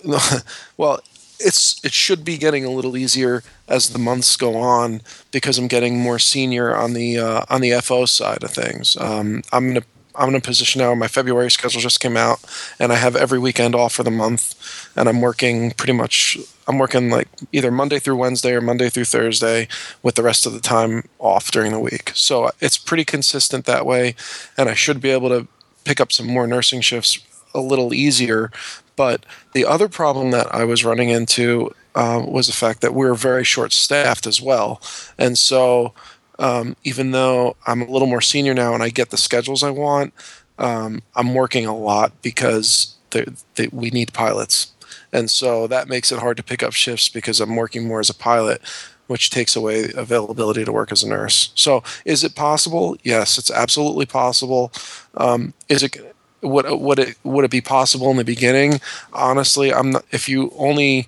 [0.78, 1.00] well,
[1.40, 5.68] it's it should be getting a little easier as the months go on because I'm
[5.68, 8.98] getting more senior on the uh, on the FO side of things.
[8.98, 10.96] Um, I'm going to I'm in a position now.
[10.96, 12.44] My February schedule just came out,
[12.80, 16.38] and I have every weekend off for the month, and I'm working pretty much.
[16.68, 19.68] I'm working like either Monday through Wednesday or Monday through Thursday,
[20.04, 22.12] with the rest of the time off during the week.
[22.14, 24.16] So it's pretty consistent that way,
[24.58, 25.48] and I should be able to
[25.86, 27.20] pick up some more nursing shifts
[27.54, 28.52] a little easier.
[28.96, 33.06] But the other problem that I was running into uh, was the fact that we
[33.06, 34.82] were very short staffed as well,
[35.18, 35.94] and so
[36.40, 39.72] um, even though I'm a little more senior now and I get the schedules I
[39.72, 40.14] want,
[40.60, 44.72] um, I'm working a lot because they, we need pilots.
[45.14, 48.10] And so that makes it hard to pick up shifts because I'm working more as
[48.10, 48.62] a pilot,
[49.08, 51.52] which takes away availability to work as a nurse.
[51.56, 52.98] So is it possible?
[53.04, 54.72] Yes, it's absolutely possible.
[55.16, 58.80] Um, is it would would it would it be possible in the beginning?
[59.14, 60.06] Honestly, I'm not.
[60.12, 61.08] If you only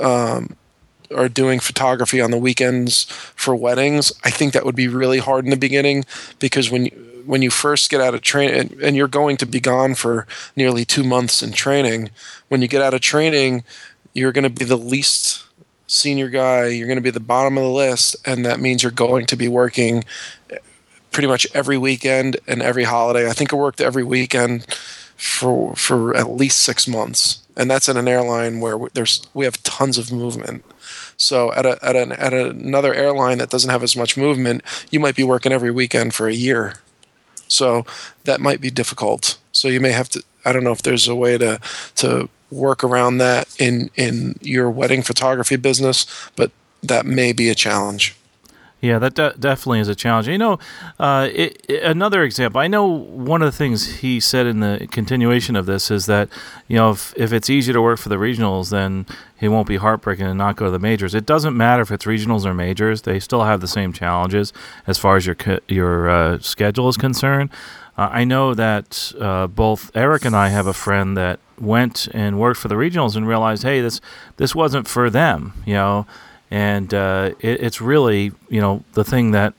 [0.00, 0.56] um,
[1.14, 3.04] are doing photography on the weekends
[3.36, 6.04] for weddings, I think that would be really hard in the beginning
[6.38, 9.46] because when you when you first get out of training and, and you're going to
[9.46, 12.10] be gone for nearly two months in training,
[12.48, 13.64] when you get out of training,
[14.14, 15.44] you're going to be the least
[15.86, 16.66] senior guy.
[16.68, 19.36] You're going to be the bottom of the list, and that means you're going to
[19.36, 20.04] be working
[21.10, 23.28] pretty much every weekend and every holiday.
[23.28, 24.66] I think I worked every weekend
[25.16, 29.62] for for at least six months, and that's in an airline where there's we have
[29.62, 30.64] tons of movement.
[31.16, 34.98] So at a, at an at another airline that doesn't have as much movement, you
[34.98, 36.74] might be working every weekend for a year.
[37.52, 37.84] So
[38.24, 39.38] that might be difficult.
[39.52, 40.22] So you may have to.
[40.44, 41.60] I don't know if there's a way to
[41.96, 46.50] to work around that in in your wedding photography business, but
[46.82, 48.16] that may be a challenge.
[48.82, 50.26] Yeah, that de- definitely is a challenge.
[50.26, 50.58] You know,
[50.98, 52.60] uh, it, it, another example.
[52.60, 56.28] I know one of the things he said in the continuation of this is that
[56.66, 59.06] you know if, if it's easy to work for the regionals, then
[59.38, 61.14] he won't be heartbreaking and not go to the majors.
[61.14, 64.52] It doesn't matter if it's regionals or majors; they still have the same challenges
[64.84, 65.36] as far as your
[65.68, 67.50] your uh, schedule is concerned.
[67.96, 72.36] Uh, I know that uh, both Eric and I have a friend that went and
[72.36, 74.00] worked for the regionals and realized, hey, this
[74.38, 75.62] this wasn't for them.
[75.64, 76.06] You know
[76.52, 79.54] and uh, it, it's really you know the thing that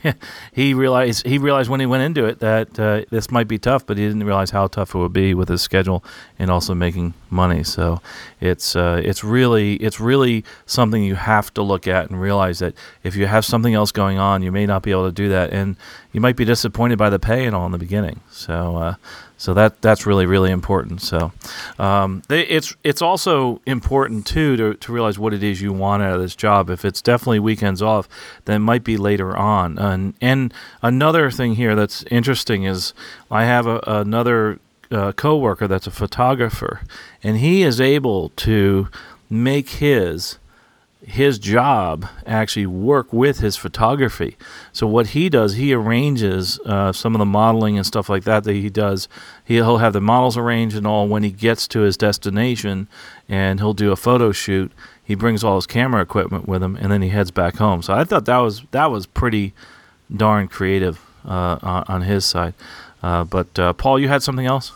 [0.52, 3.84] he realized he realized when he went into it that uh, this might be tough,
[3.84, 6.02] but he didn't realize how tough it would be with his schedule
[6.38, 7.62] and also making money.
[7.62, 8.00] So
[8.40, 12.74] it's uh, it's really it's really something you have to look at and realize that
[13.02, 15.52] if you have something else going on, you may not be able to do that,
[15.52, 15.76] and
[16.12, 18.20] you might be disappointed by the pay and all in the beginning.
[18.30, 18.94] So uh,
[19.42, 21.02] so that that's really really important.
[21.02, 21.32] So
[21.76, 26.00] um, they, it's it's also important too to, to realize what it is you want
[26.04, 26.70] out of this job.
[26.70, 28.08] If it's definitely weekends off,
[28.44, 29.78] then it might be later on.
[29.78, 32.94] And and another thing here that's interesting is
[33.32, 34.60] I have a, another
[34.92, 36.82] uh, coworker that's a photographer,
[37.24, 38.88] and he is able to
[39.28, 40.38] make his
[41.04, 44.36] his job actually work with his photography.
[44.72, 48.44] So what he does, he arranges uh, some of the modeling and stuff like that
[48.44, 49.08] that he does.
[49.44, 51.08] He'll have the models arranged and all.
[51.08, 52.88] When he gets to his destination,
[53.28, 54.70] and he'll do a photo shoot,
[55.02, 57.82] he brings all his camera equipment with him, and then he heads back home.
[57.82, 59.54] So I thought that was that was pretty
[60.14, 62.54] darn creative uh, on, his side.
[63.02, 64.72] Uh, but uh, Paul, you had something else?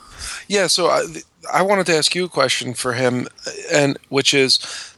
[0.48, 0.66] Yeah.
[0.66, 1.04] So I,
[1.52, 3.28] I wanted to ask you a question for him,
[3.72, 4.95] and which is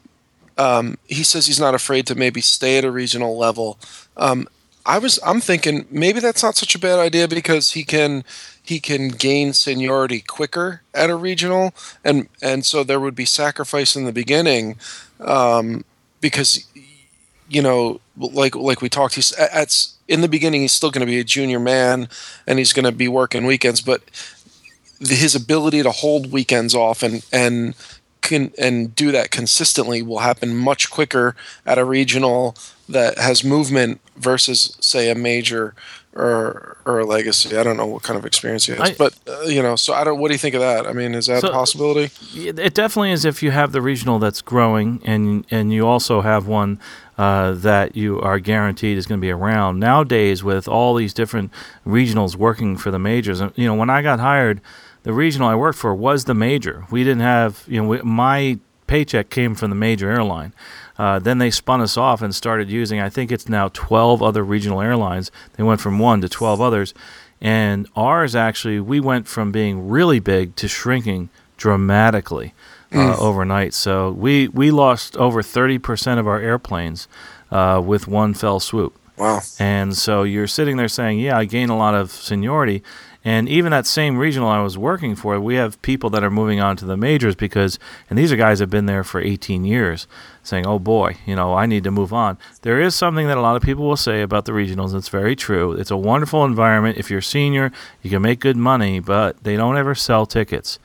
[0.59, 3.79] um, he says he's not afraid to maybe stay at a regional level.
[4.16, 4.49] Um,
[4.85, 8.25] I was I'm thinking maybe that's not such a bad idea because he can
[8.62, 11.73] he can gain seniority quicker at a regional,
[12.05, 14.77] and and so there would be sacrifice in the beginning,
[15.21, 15.85] um,
[16.21, 16.66] because
[17.49, 21.11] you know like like we talked he's at in the beginning he's still going to
[21.11, 22.09] be a junior man
[22.47, 24.03] and he's going to be working weekends, but
[25.01, 27.75] his ability to hold weekends off and and
[28.28, 31.34] can and do that consistently will happen much quicker
[31.66, 32.56] at a regional
[32.88, 35.74] that has movement versus say a major
[36.14, 37.56] or or a legacy.
[37.56, 39.76] I don't know what kind of experience he has, I, but uh, you know.
[39.76, 40.18] So I don't.
[40.18, 40.86] What do you think of that?
[40.86, 42.10] I mean, is that so, a possibility?
[42.34, 43.24] It definitely is.
[43.24, 46.80] If you have the regional that's growing, and and you also have one
[47.16, 51.52] uh, that you are guaranteed is going to be around nowadays, with all these different
[51.86, 53.40] regionals working for the majors.
[53.54, 54.60] You know, when I got hired
[55.02, 56.84] the regional I worked for was the major.
[56.90, 60.52] We didn't have, you know, we, my paycheck came from the major airline.
[60.98, 64.42] Uh, then they spun us off and started using, I think it's now 12 other
[64.42, 65.30] regional airlines.
[65.54, 66.94] They went from one to 12 others.
[67.40, 72.52] And ours actually, we went from being really big to shrinking dramatically
[72.90, 73.18] uh, mm.
[73.18, 73.74] overnight.
[73.74, 77.06] So we, we lost over 30% of our airplanes
[77.52, 78.98] uh, with one fell swoop.
[79.16, 79.40] Wow.
[79.58, 82.82] And so you're sitting there saying, yeah, I gained a lot of seniority.
[83.24, 86.61] And even that same regional I was working for, we have people that are moving
[86.61, 87.78] on to the majors because,
[88.09, 90.07] and these are guys that have been there for 18 years,
[90.44, 92.38] saying, oh boy, you know, I need to move on.
[92.62, 94.90] There is something that a lot of people will say about the regionals.
[94.90, 95.72] And it's very true.
[95.72, 96.96] It's a wonderful environment.
[96.96, 100.78] If you're senior, you can make good money, but they don't ever sell tickets.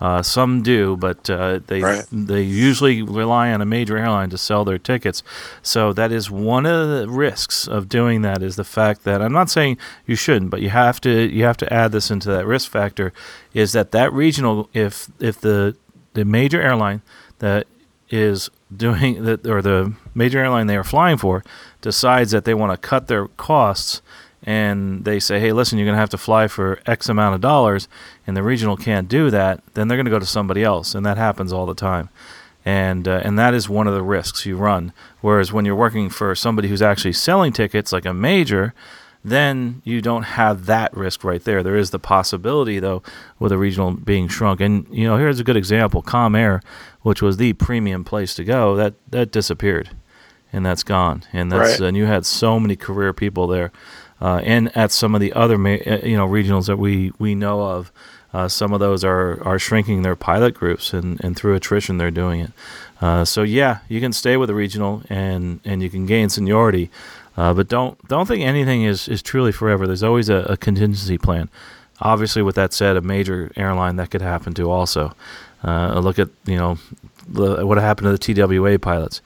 [0.00, 2.06] Uh, some do, but uh, they right.
[2.10, 5.22] they usually rely on a major airline to sell their tickets.
[5.62, 8.42] So that is one of the risks of doing that.
[8.42, 11.58] Is the fact that I'm not saying you shouldn't, but you have to you have
[11.58, 13.12] to add this into that risk factor.
[13.52, 15.76] Is that that regional if if the
[16.14, 17.02] the major airline
[17.40, 17.66] that
[18.08, 21.44] is doing that or the major airline they are flying for
[21.82, 24.00] decides that they want to cut their costs
[24.42, 27.40] and they say, hey, listen, you're going to have to fly for X amount of
[27.40, 27.88] dollars,
[28.26, 31.04] and the regional can't do that, then they're going to go to somebody else, and
[31.04, 32.08] that happens all the time.
[32.64, 34.92] And uh, and that is one of the risks you run.
[35.22, 38.74] Whereas when you're working for somebody who's actually selling tickets, like a major,
[39.24, 41.62] then you don't have that risk right there.
[41.62, 43.02] There is the possibility, though,
[43.38, 44.60] with a regional being shrunk.
[44.60, 46.62] And you know, here's a good example: Comair,
[47.00, 49.90] which was the premium place to go, that that disappeared,
[50.52, 51.24] and that's gone.
[51.32, 51.88] And that's right.
[51.88, 53.72] and you had so many career people there
[54.20, 57.62] uh, and at some of the other uh, you know regionals that we we know
[57.62, 57.92] of.
[58.32, 62.12] Uh, some of those are, are shrinking their pilot groups, and, and through attrition, they're
[62.12, 62.52] doing it.
[63.00, 66.90] Uh, so yeah, you can stay with a regional, and, and you can gain seniority,
[67.36, 69.86] uh, but don't don't think anything is, is truly forever.
[69.86, 71.48] There's always a, a, contingency plan.
[72.00, 75.14] Obviously, with that said, a major airline that could happen to also.
[75.62, 76.78] Uh, look at you know
[77.28, 79.20] the, what happened to the TWA pilots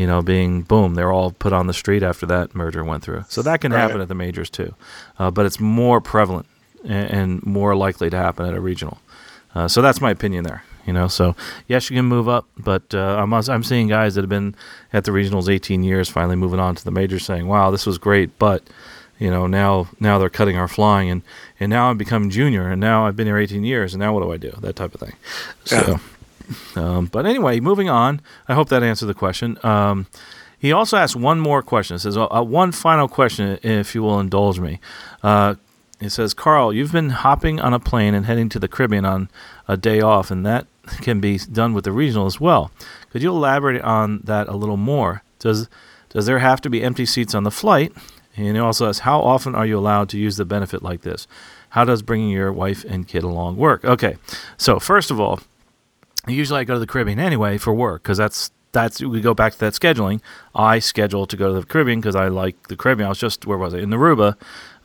[0.00, 3.22] you know, being boom, they're all put on the street after that merger went through.
[3.28, 3.80] So that can right.
[3.80, 4.74] happen at the majors too,
[5.18, 6.46] uh, but it's more prevalent
[6.84, 8.96] and, and, more likely to happen at a regional.
[9.54, 10.64] Uh, so that's my opinion there.
[10.86, 11.36] You know, so
[11.68, 14.54] yes, you can move up, but uh, I'm I'm seeing guys that have been
[14.90, 17.98] at the regionals 18 years finally moving on to the majors, saying, "Wow, this was
[17.98, 18.62] great," but
[19.18, 21.22] you know now now they're cutting our flying, and
[21.60, 24.22] and now I'm becoming junior, and now I've been here 18 years, and now what
[24.22, 24.52] do I do?
[24.62, 25.16] That type of thing.
[25.66, 26.00] So.
[26.76, 28.20] Um, but anyway, moving on.
[28.48, 29.58] I hope that answered the question.
[29.62, 30.06] Um,
[30.58, 31.96] he also asked one more question.
[31.96, 34.78] It says, uh, uh, one final question, if you will indulge me.
[35.22, 35.54] Uh,
[36.00, 39.30] it says, Carl, you've been hopping on a plane and heading to the Caribbean on
[39.68, 40.66] a day off, and that
[41.00, 42.70] can be done with the regional as well.
[43.10, 45.22] Could you elaborate on that a little more?
[45.38, 45.68] Does
[46.10, 47.92] does there have to be empty seats on the flight?
[48.36, 51.26] And he also asks, how often are you allowed to use the benefit like this?
[51.70, 53.84] How does bringing your wife and kid along work?
[53.84, 54.16] Okay,
[54.56, 55.40] so first of all,
[56.26, 59.52] usually I go to the Caribbean anyway for work because that's that's we go back
[59.54, 60.20] to that scheduling.
[60.54, 63.06] I schedule to go to the Caribbean because I like the Caribbean.
[63.06, 64.36] I was just where was I in Aruba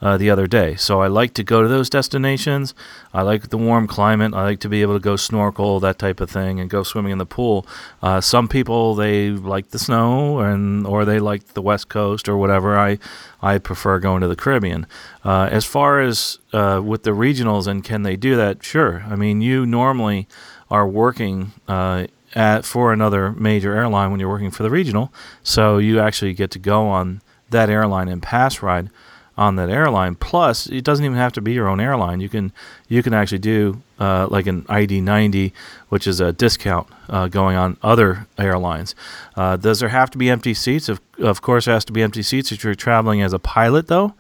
[0.02, 2.74] uh, the other day, so I like to go to those destinations.
[3.14, 4.34] I like the warm climate.
[4.34, 7.14] I like to be able to go snorkel that type of thing and go swimming
[7.14, 7.66] in the pool.
[8.02, 12.38] Uh, some people they like the snow and or they like the West Coast or
[12.38, 12.78] whatever.
[12.78, 13.00] I
[13.42, 14.86] I prefer going to the Caribbean.
[15.24, 18.64] Uh, as far as uh, with the regionals and can they do that?
[18.64, 19.04] Sure.
[19.08, 20.28] I mean you normally
[20.70, 25.14] are working uh, at for another major airline when you're working for the regional.
[25.42, 28.90] So you actually get to go on that airline and pass ride
[29.38, 30.16] on that airline.
[30.16, 32.22] Plus, it doesn't even have to be your own airline.
[32.22, 32.52] You can
[32.88, 35.54] you can actually do uh, like an ID ninety,
[35.90, 38.96] which is a discount uh, going on other airlines.
[39.36, 40.90] Uh, does there have to be empty seats?
[40.90, 43.88] Of of course, there has to be empty seats if you're traveling as a pilot.
[43.88, 44.14] Though,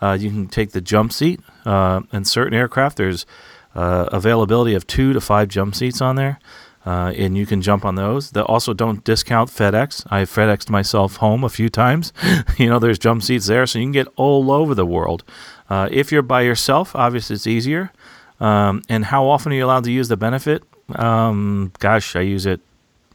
[0.00, 1.40] uh, you can take the jump seat.
[1.64, 3.26] Uh, in certain aircraft, there's
[3.74, 6.38] uh, availability of two to five jump seats on there
[6.84, 8.30] uh, and you can jump on those.
[8.30, 10.04] They also don't discount FedEx.
[10.10, 12.12] I FedExed myself home a few times.
[12.58, 15.22] you know, there's jump seats there, so you can get all over the world.
[15.70, 17.92] Uh, if you're by yourself, obviously it's easier.
[18.40, 20.64] Um, and how often are you allowed to use the benefit?
[20.96, 22.60] Um, gosh, I use it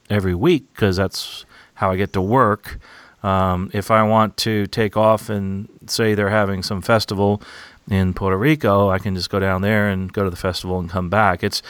[0.08, 1.44] every week because that's
[1.74, 2.78] how I get to work.
[3.22, 7.42] Um, if I want to take off and say they're having some festival
[7.90, 10.88] in Puerto Rico, I can just go down there and go to the festival and
[10.88, 11.42] come back.
[11.42, 11.62] It's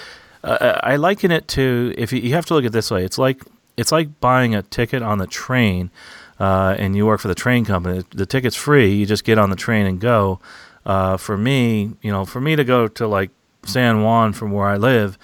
[0.44, 3.04] uh, I liken it to if you, you, have to look at it this way.
[3.04, 3.42] It's like
[3.76, 5.90] it's like buying a ticket on the train,
[6.38, 8.04] uh, and you work for the train company.
[8.10, 8.92] The ticket's free.
[8.94, 10.40] You just get on the train and go.
[10.86, 13.30] Uh, for me, you know, for me to go to like
[13.64, 15.18] San Juan from where I live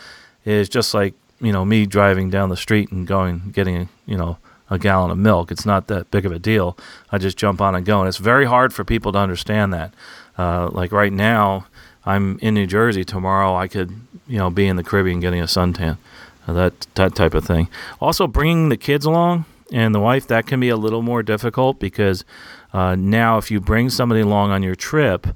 [0.45, 4.39] is just like you know me driving down the street and going getting you know
[4.71, 5.51] a gallon of milk.
[5.51, 6.77] It's not that big of a deal.
[7.11, 9.95] I just jump on and go, and it's very hard for people to understand that.
[10.37, 11.67] Uh, like right now,
[12.07, 13.55] I'm in New Jersey tomorrow.
[13.55, 13.93] I could
[14.27, 15.99] you know, be in the Caribbean getting a suntan,
[16.47, 17.69] uh, that that type of thing.
[18.01, 21.79] Also, bringing the kids along and the wife that can be a little more difficult
[21.79, 22.25] because
[22.73, 25.27] uh, now if you bring somebody along on your trip,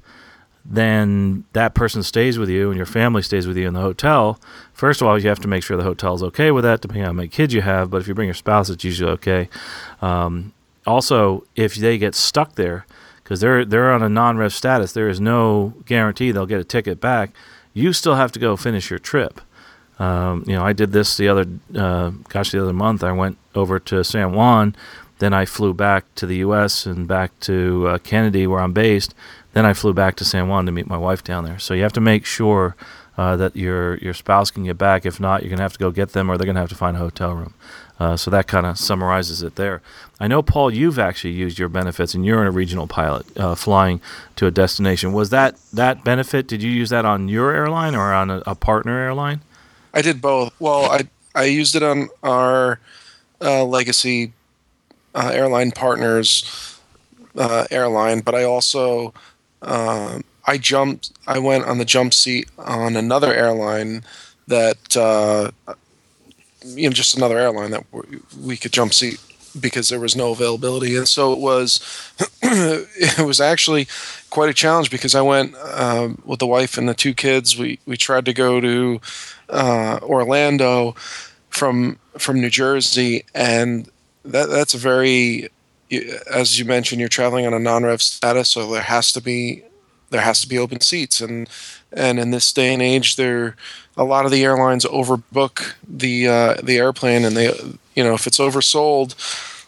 [0.65, 4.39] then that person stays with you and your family stays with you in the hotel.
[4.73, 7.07] First of all, you have to make sure the hotel's okay with that, depending on
[7.07, 7.89] how many kids you have.
[7.89, 9.49] But if you bring your spouse, it's usually okay.
[10.01, 10.53] Um,
[10.85, 12.85] also, if they get stuck there,
[13.29, 16.99] because they're they're on a non-rev status, there is no guarantee they'll get a ticket
[16.99, 17.31] back
[17.73, 19.41] you still have to go finish your trip.
[19.99, 23.03] Um, you know, I did this the other, uh, gosh, the other month.
[23.03, 24.75] I went over to San Juan,
[25.19, 26.85] then I flew back to the U.S.
[26.85, 29.13] and back to uh, Kennedy, where I'm based.
[29.53, 31.59] Then I flew back to San Juan to meet my wife down there.
[31.59, 32.75] So you have to make sure
[33.17, 35.05] uh, that your your spouse can get back.
[35.05, 36.95] If not, you're gonna have to go get them, or they're gonna have to find
[36.95, 37.53] a hotel room.
[37.99, 39.81] Uh, so that kind of summarizes it there.
[40.19, 43.55] I know, Paul, you've actually used your benefits, and you're in a regional pilot uh,
[43.55, 43.99] flying
[44.37, 45.11] to a destination.
[45.11, 46.47] Was that that benefit?
[46.47, 49.41] Did you use that on your airline or on a, a partner airline?
[49.93, 50.53] I did both.
[50.59, 52.79] Well, I I used it on our
[53.41, 54.31] uh, legacy
[55.13, 56.79] uh, airline partners
[57.37, 59.13] uh, airline, but I also
[59.61, 61.11] um, I jumped.
[61.27, 64.03] I went on the jump seat on another airline
[64.47, 65.51] that uh,
[66.63, 67.85] you know just another airline that
[68.41, 69.19] we could jump seat
[69.59, 70.95] because there was no availability.
[70.95, 71.79] And so it was
[72.41, 73.87] it was actually
[74.29, 77.57] quite a challenge because i went um, with the wife and the two kids.
[77.57, 79.01] We we tried to go to
[79.49, 80.95] uh, orlando
[81.49, 83.25] from from new jersey.
[83.33, 83.89] And
[84.25, 85.49] that that's a very
[86.31, 89.63] as you mentioned you're traveling on a non-rev status so there has to be
[90.11, 91.21] there has to be open seats.
[91.21, 91.49] And
[91.91, 93.55] and in this day and age there
[93.99, 97.47] a lot of the airlines overbook the uh, the airplane, and they
[97.95, 99.13] you know if it's oversold,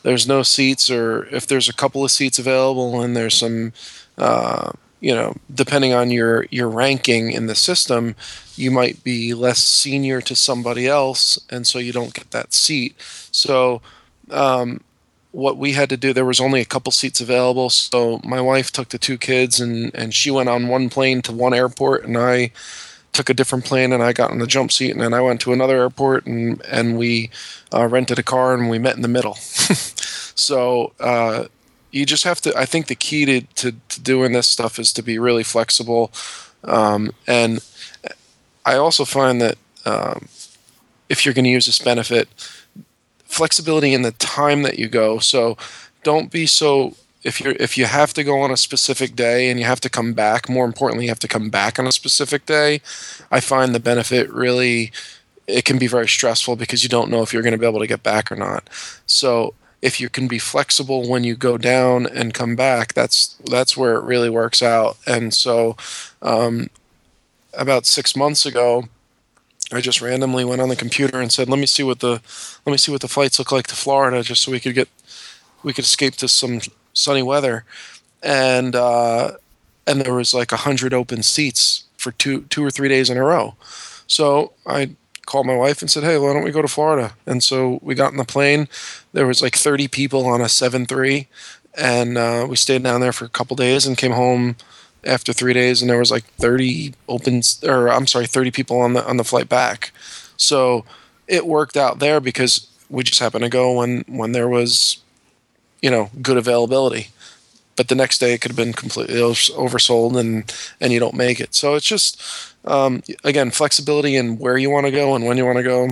[0.03, 3.73] there's no seats, or if there's a couple of seats available, and there's some
[4.17, 4.71] uh,
[5.01, 8.15] you know depending on your your ranking in the system,
[8.55, 12.95] you might be less senior to somebody else, and so you don't get that seat.
[13.31, 13.81] So.
[14.31, 14.81] Um,
[15.33, 18.69] what we had to do there was only a couple seats available so my wife
[18.69, 22.17] took the two kids and and she went on one plane to one airport and
[22.17, 22.51] i
[23.13, 25.41] took a different plane and I got in the jump seat and then I went
[25.41, 27.29] to another airport and and we
[27.73, 29.35] uh, rented a car and we met in the middle.
[29.35, 31.45] so uh,
[31.91, 32.57] you just have to.
[32.57, 36.11] I think the key to, to, to doing this stuff is to be really flexible,
[36.63, 37.59] um, and
[38.65, 40.27] I also find that um,
[41.09, 42.29] if you're going to use this benefit,
[43.25, 45.19] flexibility in the time that you go.
[45.19, 45.57] So
[46.03, 49.59] don't be so if you're if you have to go on a specific day and
[49.59, 52.45] you have to come back more importantly you have to come back on a specific
[52.45, 52.81] day
[53.31, 54.91] i find the benefit really
[55.47, 57.79] it can be very stressful because you don't know if you're going to be able
[57.79, 58.67] to get back or not
[59.05, 63.75] so if you can be flexible when you go down and come back, that's that's
[63.75, 64.97] where it really works out.
[65.07, 65.75] And so,
[66.21, 66.69] um,
[67.53, 68.85] about six months ago,
[69.71, 72.21] I just randomly went on the computer and said, "Let me see what the
[72.65, 74.89] let me see what the flights look like to Florida, just so we could get
[75.63, 76.61] we could escape to some
[76.93, 77.65] sunny weather."
[78.23, 79.33] And uh,
[79.87, 83.17] and there was like a hundred open seats for two two or three days in
[83.17, 83.55] a row.
[84.07, 84.91] So I
[85.25, 87.95] called my wife and said, "Hey, why don't we go to Florida?" And so we
[87.95, 88.67] got in the plane.
[89.13, 91.27] There was like 30 people on a 7-3,
[91.77, 94.55] and uh, we stayed down there for a couple days and came home
[95.05, 95.81] after three days.
[95.81, 99.23] And there was like 30 opens, or I'm sorry, 30 people on the on the
[99.23, 99.91] flight back.
[100.37, 100.85] So
[101.27, 104.97] it worked out there because we just happened to go when when there was,
[105.81, 107.07] you know, good availability.
[107.75, 111.39] But the next day it could have been completely oversold and and you don't make
[111.39, 111.55] it.
[111.55, 112.21] So it's just
[112.65, 115.83] um, again flexibility in where you want to go and when you want to go,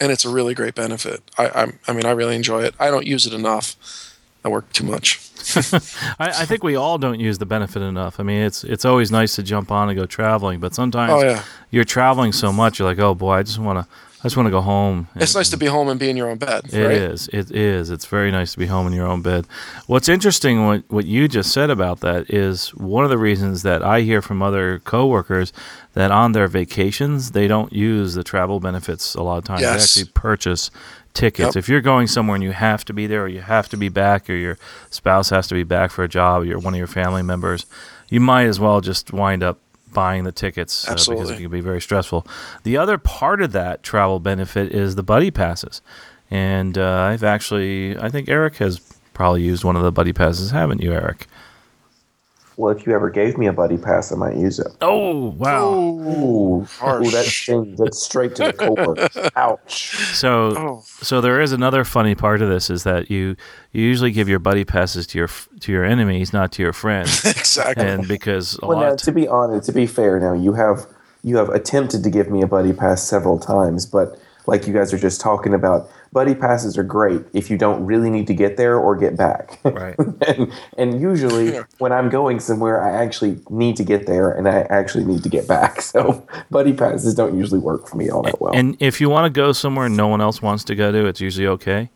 [0.00, 1.22] and it's a really great benefit.
[1.38, 2.74] I, I I mean I really enjoy it.
[2.78, 3.76] I don't use it enough.
[4.44, 5.20] I work too much.
[6.18, 8.20] I, I, think we all don't use the benefit enough.
[8.20, 11.22] I mean, it's it's always nice to jump on and go traveling, but sometimes oh,
[11.22, 11.42] yeah.
[11.70, 14.48] you're traveling so much, you're like, oh boy, I just want to I just want
[14.48, 15.06] to go home.
[15.14, 16.72] And, it's nice to be home and be in your own bed.
[16.72, 16.96] It right?
[16.96, 17.28] is.
[17.28, 17.88] It is.
[17.88, 19.46] It's very nice to be home in your own bed.
[19.86, 23.82] What's interesting, what what you just said about that is one of the reasons that
[23.84, 25.52] I hear from other coworkers
[25.94, 29.60] that on their vacations they don't use the travel benefits a lot of times.
[29.60, 29.94] Yes.
[29.94, 30.70] They actually purchase
[31.14, 31.54] tickets.
[31.54, 31.56] Yep.
[31.56, 33.88] If you're going somewhere and you have to be there, or you have to be
[33.88, 34.58] back, or your
[34.90, 37.66] spouse has to be back for a job, or you're one of your family members,
[38.08, 39.60] you might as well just wind up
[39.92, 42.26] buying the tickets uh, because it can be very stressful.
[42.62, 45.82] The other part of that travel benefit is the buddy passes,
[46.30, 48.80] and uh, I've actually, I think Eric has
[49.14, 51.26] probably used one of the buddy passes, haven't you, Eric?
[52.58, 54.66] Well, if you ever gave me a buddy pass, I might use it.
[54.80, 55.74] Oh wow!
[55.74, 57.78] Ooh, Ooh that changed.
[57.78, 59.30] That's straight to the core.
[59.36, 59.94] Ouch.
[60.16, 60.82] So, oh.
[60.84, 63.36] so there is another funny part of this is that you
[63.70, 65.28] you usually give your buddy passes to your
[65.60, 67.24] to your enemies, not to your friends.
[67.24, 67.86] exactly.
[67.86, 70.84] And because well, now, to be honest, to be fair, now you have
[71.22, 74.92] you have attempted to give me a buddy pass several times, but like you guys
[74.92, 78.56] are just talking about, buddy passes are great if you don't really need to get
[78.56, 79.58] there or get back.
[79.64, 79.96] Right.
[80.26, 84.60] and, and usually when I'm going somewhere, I actually need to get there and I
[84.70, 85.82] actually need to get back.
[85.88, 88.54] So buddy passes don't usually work for me all that well.
[88.54, 91.20] And if you want to go somewhere no one else wants to go to, it's
[91.20, 91.90] usually okay.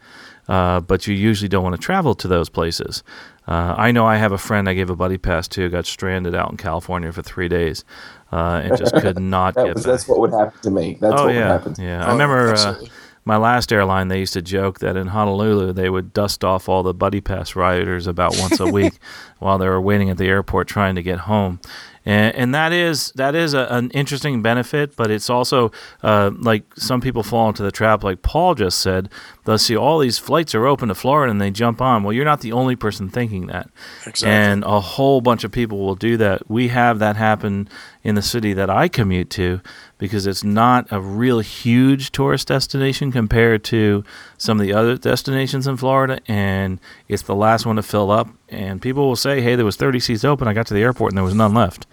[0.48, 3.02] Uh, but you usually don't want to travel to those places.
[3.46, 6.34] Uh, I know I have a friend I gave a buddy pass to, got stranded
[6.34, 7.84] out in California for three days,
[8.30, 9.92] uh, and just could not that get was, back.
[9.92, 10.98] That's what would happen to me.
[11.00, 11.84] That's oh, what yeah, would happen.
[11.84, 12.80] Yeah, oh, I remember uh,
[13.25, 14.09] my last airline.
[14.09, 17.55] They used to joke that in Honolulu they would dust off all the buddy pass
[17.55, 18.95] riders about once a week
[19.39, 21.61] while they were waiting at the airport trying to get home
[22.05, 24.97] and, and that is that is a, an interesting benefit.
[24.97, 25.70] But it's also
[26.03, 29.09] uh, like some people fall into the trap, like Paul just said.
[29.45, 32.03] They'll see all these flights are open to Florida, and they jump on.
[32.03, 33.68] Well, you're not the only person thinking that,
[34.07, 34.31] exactly.
[34.31, 36.49] and a whole bunch of people will do that.
[36.51, 37.68] We have that happen
[38.03, 39.61] in the city that I commute to
[40.03, 44.03] because it's not a real huge tourist destination compared to
[44.36, 48.28] some of the other destinations in Florida, and it's the last one to fill up.
[48.48, 50.48] And people will say, "Hey, there was 30 seats open.
[50.48, 51.86] I got to the airport and there was none left."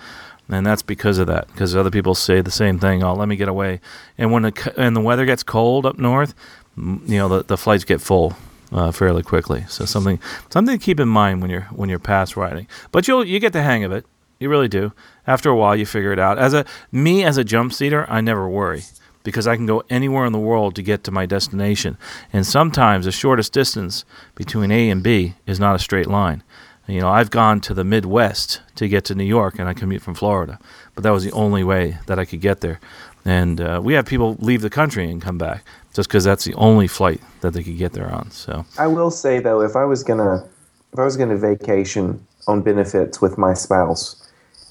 [0.49, 1.49] And that's because of that.
[1.49, 3.03] Because other people say the same thing.
[3.03, 3.80] Oh, let me get away.
[4.18, 6.34] And when the and the weather gets cold up north,
[6.76, 8.36] you know the, the flights get full
[8.72, 9.66] uh, fairly quickly.
[9.70, 12.66] So something something to keep in mind when you're when you're pass riding.
[12.91, 14.07] But you'll you get the hang of it.
[14.40, 14.94] You really do.
[15.28, 16.38] After a while, you figure it out.
[16.38, 18.84] As a me as a jump seater, I never worry
[19.24, 21.98] because I can go anywhere in the world to get to my destination.
[22.32, 26.42] And sometimes the shortest distance between A and B is not a straight line.
[26.88, 30.02] You know, I've gone to the Midwest to get to New York, and I commute
[30.02, 30.58] from Florida,
[30.96, 32.80] but that was the only way that I could get there.
[33.26, 35.64] And uh, we have people leave the country and come back
[35.94, 38.32] just because that's the only flight that they could get there on.
[38.32, 40.48] So I will say though, if I was gonna
[40.94, 44.29] if I was gonna vacation on benefits with my spouse,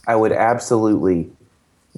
[0.08, 1.30] I would absolutely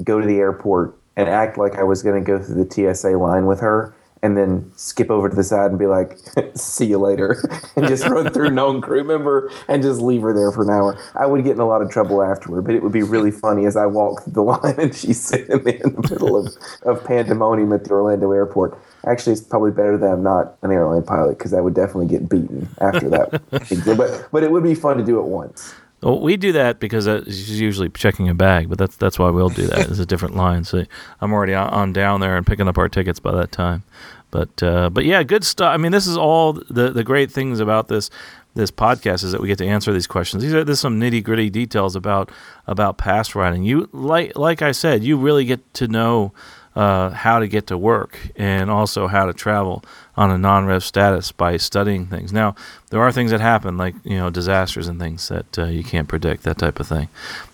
[0.02, 3.10] go to the airport and act like I was going to go through the TSA
[3.10, 6.18] line with her and then skip over to the side and be like,
[6.54, 7.42] see you later,
[7.76, 10.98] and just run through known crew member and just leave her there for an hour.
[11.14, 13.64] I would get in a lot of trouble afterward, but it would be really funny
[13.64, 17.04] as I walk through the line and she's sitting there in the middle of, of
[17.04, 18.78] pandemonium at the Orlando airport.
[19.06, 22.28] Actually, it's probably better that I'm not an airline pilot because I would definitely get
[22.28, 23.40] beaten after that.
[23.96, 25.74] but, but it would be fun to do it once.
[26.02, 29.50] Well, we do that because she's usually checking a bag, but that's that's why we'll
[29.50, 29.90] do that.
[29.90, 30.84] It's a different line, so
[31.20, 33.82] I'm already on down there and picking up our tickets by that time.
[34.30, 35.72] But uh, but yeah, good stuff.
[35.72, 38.10] I mean, this is all the the great things about this
[38.54, 40.42] this podcast is that we get to answer these questions.
[40.42, 42.30] These are there's some nitty gritty details about
[42.66, 43.62] about pass riding.
[43.64, 46.32] You like like I said, you really get to know
[46.80, 49.84] uh, how to get to work and also how to travel
[50.16, 52.32] on a non-rev status by studying things.
[52.32, 52.54] Now,
[52.88, 56.08] there are things that happen, like you know disasters and things that uh, you can't
[56.08, 57.08] predict, that type of thing.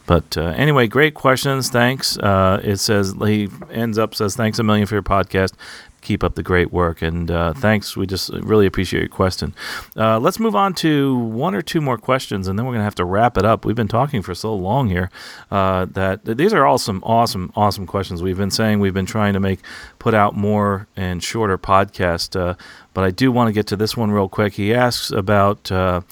[0.06, 1.70] But uh, anyway, great questions.
[1.70, 2.16] Thanks.
[2.16, 5.54] Uh, it says he ends up says thanks a million for your podcast
[6.06, 7.02] keep up the great work.
[7.02, 7.96] And uh, thanks.
[7.96, 9.54] We just really appreciate your question.
[9.96, 12.84] Uh, let's move on to one or two more questions, and then we're going to
[12.84, 13.64] have to wrap it up.
[13.64, 15.10] We've been talking for so long here
[15.50, 18.22] uh, that these are all some awesome, awesome questions.
[18.22, 19.60] We've been saying we've been trying to make
[19.98, 22.54] put out more and shorter podcast, uh,
[22.94, 24.54] but I do want to get to this one real quick.
[24.54, 26.02] He asks about uh,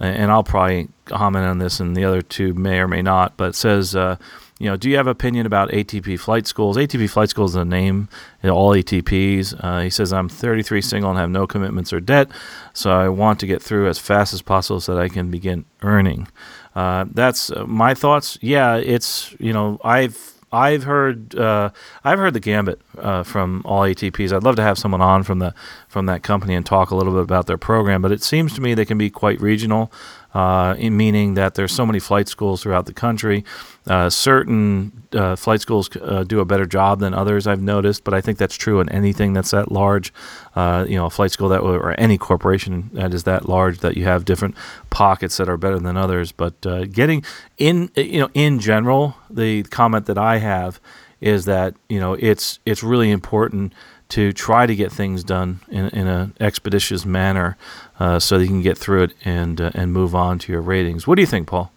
[0.00, 3.36] and I'll probably comment on this, and the other two may or may not.
[3.36, 4.16] But says, uh,
[4.58, 6.76] you know, do you have opinion about ATP flight schools?
[6.76, 8.08] ATP flight schools is a name,
[8.44, 9.54] all ATPs.
[9.58, 12.28] Uh, he says, I'm 33, single, and have no commitments or debt,
[12.72, 15.64] so I want to get through as fast as possible so that I can begin
[15.82, 16.28] earning.
[16.76, 18.38] Uh, that's uh, my thoughts.
[18.40, 21.70] Yeah, it's you know, I've I've heard uh,
[22.04, 24.32] I've heard the gambit uh, from all ATPs.
[24.32, 25.52] I'd love to have someone on from the
[25.88, 28.02] from that company and talk a little bit about their program.
[28.02, 29.92] But it seems to me they can be quite regional
[30.34, 33.44] uh, meaning that there's so many flight schools throughout the country.
[33.86, 38.14] Uh, certain uh, flight schools uh, do a better job than others, I've noticed, but
[38.14, 40.12] I think that's true in anything that's that large.
[40.56, 43.96] Uh, you know, a flight school that or any corporation that is that large that
[43.96, 44.56] you have different
[44.90, 46.32] pockets that are better than others.
[46.32, 47.24] But uh, getting
[47.58, 50.80] in, you know, in general, the comment that I have
[51.20, 53.72] is that you know it's it's really important
[54.10, 57.56] to try to get things done in, in an expeditious manner
[57.98, 60.60] uh, so that you can get through it and uh, and move on to your
[60.60, 61.06] ratings.
[61.06, 61.72] What do you think, Paul?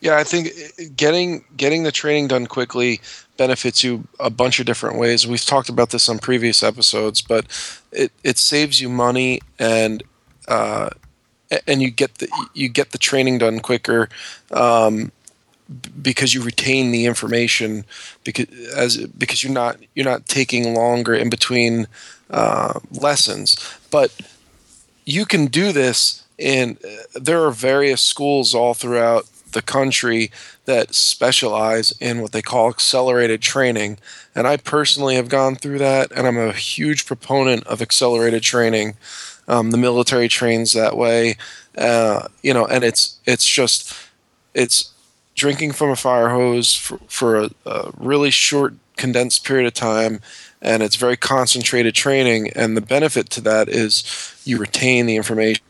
[0.00, 0.48] Yeah, I think
[0.96, 3.00] getting getting the training done quickly
[3.36, 5.26] benefits you a bunch of different ways.
[5.26, 7.46] We've talked about this on previous episodes, but
[7.92, 10.02] it, it saves you money and
[10.48, 10.90] uh,
[11.66, 14.08] and you get the you get the training done quicker.
[14.52, 15.12] Um,
[16.02, 17.84] because you retain the information
[18.24, 21.86] because as because you're not you're not taking longer in between
[22.30, 23.56] uh, lessons.
[23.90, 24.12] But
[25.04, 30.30] you can do this and uh, there are various schools all throughout the country
[30.64, 33.98] that specialize in what they call accelerated training.
[34.34, 38.96] And i personally have gone through that and i'm a huge proponent of accelerated training.
[39.48, 41.36] Um, the military trains that way.
[41.78, 43.94] Uh, you know and it's it's just
[44.54, 44.92] it's
[45.34, 50.20] drinking from a fire hose for, for a, a really short, condensed period of time,
[50.60, 52.50] and it's very concentrated training.
[52.54, 54.04] And the benefit to that is
[54.44, 55.62] you retain the information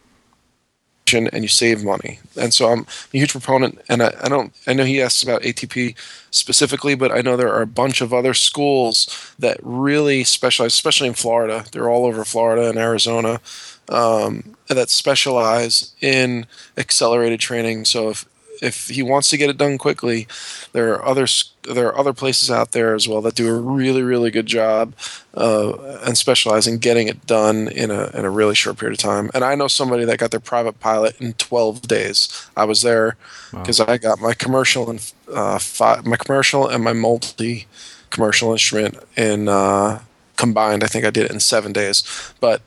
[1.14, 2.20] and you save money.
[2.40, 3.80] And so I'm a huge proponent.
[3.88, 5.96] And I, I, don't, I know he asks about ATP
[6.30, 11.08] specifically, but I know there are a bunch of other schools that really specialize, especially
[11.08, 11.64] in Florida.
[11.72, 13.40] They're all over Florida and Arizona
[13.88, 16.46] um, that specialize in
[16.76, 17.86] accelerated training.
[17.86, 18.24] So if
[18.62, 20.26] if he wants to get it done quickly,
[20.72, 21.26] there are other
[21.62, 24.94] there are other places out there as well that do a really really good job
[25.34, 29.02] uh, and specialize in getting it done in a in a really short period of
[29.02, 29.30] time.
[29.34, 32.48] And I know somebody that got their private pilot in 12 days.
[32.56, 33.16] I was there
[33.50, 33.86] because wow.
[33.88, 37.66] I got my commercial and uh, five, my commercial and my multi
[38.10, 40.00] commercial instrument in uh,
[40.36, 40.82] combined.
[40.82, 42.02] I think I did it in seven days,
[42.40, 42.62] but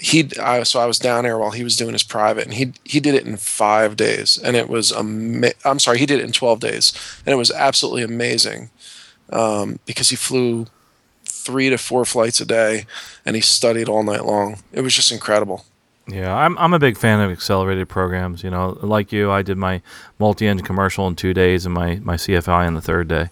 [0.00, 2.72] he I, so I was down there while he was doing his private, and he
[2.84, 6.24] he did it in five days, and it was ama- I'm sorry, he did it
[6.24, 6.92] in twelve days,
[7.26, 8.70] and it was absolutely amazing
[9.30, 10.66] um, because he flew
[11.24, 12.86] three to four flights a day,
[13.24, 14.58] and he studied all night long.
[14.72, 15.64] It was just incredible.
[16.08, 18.42] Yeah, I'm I'm a big fan of accelerated programs.
[18.42, 19.82] You know, like you, I did my
[20.18, 23.28] multi-engine commercial in two days, and my my CFI in the third day.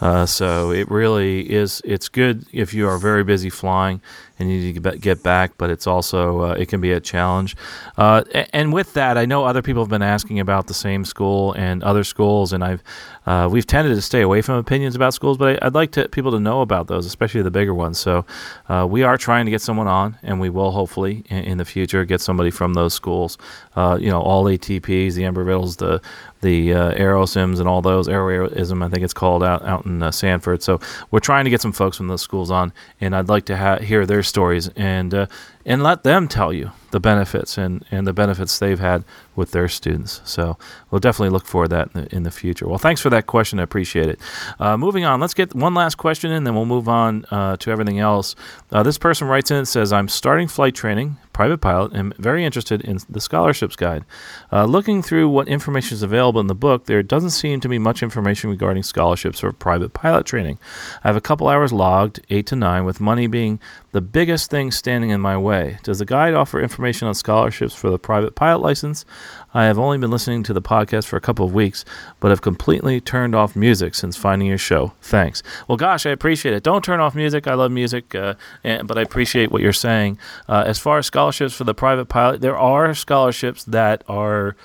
[0.00, 1.82] Uh, so it really is.
[1.84, 4.00] It's good if you are very busy flying
[4.40, 7.54] and you need to get back, but it's also uh, it can be a challenge.
[7.98, 11.52] Uh, and with that, I know other people have been asking about the same school
[11.52, 12.82] and other schools, and I've
[13.26, 16.08] uh, we've tended to stay away from opinions about schools, but I, would like to,
[16.08, 17.98] people to know about those, especially the bigger ones.
[17.98, 18.24] So
[18.68, 21.66] uh, we are trying to get someone on, and we will hopefully in, in the
[21.66, 23.36] future get somebody from those schools.
[23.76, 26.00] Uh, you know, all ATPs, the Embry-Riddles, the
[26.40, 30.10] the uh, Aerosims and all those Aerosim, I think it's called out out in uh,
[30.10, 30.62] Sanford.
[30.62, 30.80] So
[31.10, 33.78] we're trying to get some folks from those schools on, and I'd like to ha-
[33.78, 34.68] hear their stories.
[34.76, 35.26] And uh,
[35.64, 39.04] and let them tell you the benefits and, and the benefits they've had
[39.36, 40.20] with their students.
[40.24, 40.58] So
[40.90, 42.66] we'll definitely look for that in the, in the future.
[42.66, 43.60] Well, thanks for that question.
[43.60, 44.20] I appreciate it.
[44.58, 47.70] Uh, moving on, let's get one last question in, then we'll move on uh, to
[47.70, 48.34] everything else.
[48.72, 52.44] Uh, this person writes in and says, I'm starting flight training, private pilot, and very
[52.44, 54.04] interested in the scholarships guide.
[54.52, 57.78] Uh, looking through what information is available in the book, there doesn't seem to be
[57.78, 60.58] much information regarding scholarships for private pilot training.
[61.04, 63.60] I have a couple hours logged, 8 to 9, with money being
[63.92, 65.49] the biggest thing standing in my way.
[65.82, 66.80] Does the guide offer information?
[66.80, 69.04] information on scholarships for the private pilot license.
[69.52, 71.84] I have only been listening to the podcast for a couple of weeks,
[72.20, 74.92] but have completely turned off music since finding your show.
[75.02, 75.42] Thanks.
[75.68, 76.62] Well, gosh, I appreciate it.
[76.62, 77.46] Don't turn off music.
[77.46, 78.34] I love music, uh,
[78.64, 80.18] and, but I appreciate what you're saying.
[80.48, 84.56] Uh, as far as scholarships for the private pilot, there are scholarships that are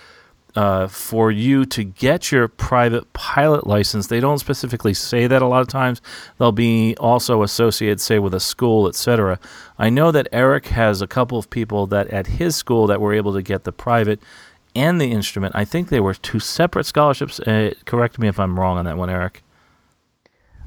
[0.56, 4.08] uh, for you to get your private pilot license.
[4.08, 6.02] They don't specifically say that a lot of times.
[6.38, 9.40] They'll be also associated, say, with a school, etc.
[9.78, 13.14] I know that Eric has a couple of people that at his school that were
[13.14, 14.20] able to get the private
[14.76, 15.56] and the instrument.
[15.56, 17.40] I think they were two separate scholarships.
[17.40, 19.42] Uh, correct me if I'm wrong on that one, Eric.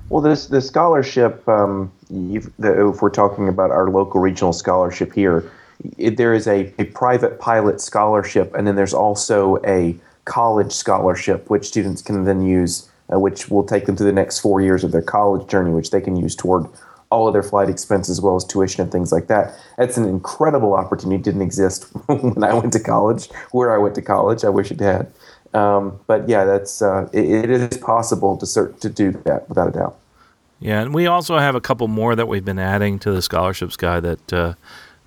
[0.08, 1.46] Well, this the scholarship.
[1.48, 5.50] Um, the, if we're talking about our local regional scholarship here,
[5.96, 11.48] it, there is a, a private pilot scholarship, and then there's also a college scholarship,
[11.50, 14.84] which students can then use, uh, which will take them through the next four years
[14.84, 16.66] of their college journey, which they can use toward
[17.10, 19.58] all of their flight expenses as well as tuition and things like that.
[19.78, 21.16] That's an incredible opportunity.
[21.16, 24.44] It didn't exist when I went to college, where I went to college.
[24.44, 25.10] I wish it had.
[25.54, 29.68] Um, but yeah, that's uh, it, it is possible to cert- to do that without
[29.68, 29.98] a doubt.
[30.60, 33.76] Yeah, and we also have a couple more that we've been adding to the scholarships
[33.76, 34.54] guide that uh,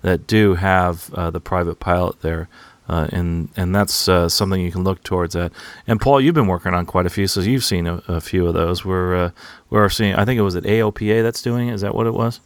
[0.02, 2.48] that do have uh, the private pilot there.
[2.88, 5.52] Uh, and and that's uh, something you can look towards that.
[5.86, 8.46] And Paul, you've been working on quite a few, so you've seen a, a few
[8.46, 8.84] of those.
[8.84, 9.30] We're uh,
[9.70, 10.14] we're seeing.
[10.14, 11.74] I think it was at AOPA that's doing it.
[11.74, 12.40] Is that what it was?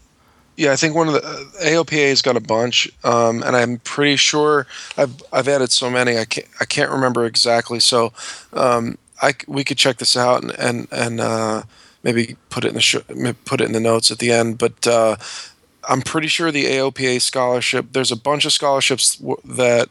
[0.56, 3.78] Yeah, I think one of the uh, AOPA has got a bunch, um, and I'm
[3.78, 7.80] pretty sure I've I've added so many I can't I can't remember exactly.
[7.80, 8.12] So
[8.52, 11.62] um, I we could check this out and and and uh,
[12.02, 12.96] maybe put it in the sh-
[13.44, 14.58] put it in the notes at the end.
[14.58, 15.16] But uh,
[15.88, 17.86] I'm pretty sure the AOPA scholarship.
[17.92, 19.88] There's a bunch of scholarships w- that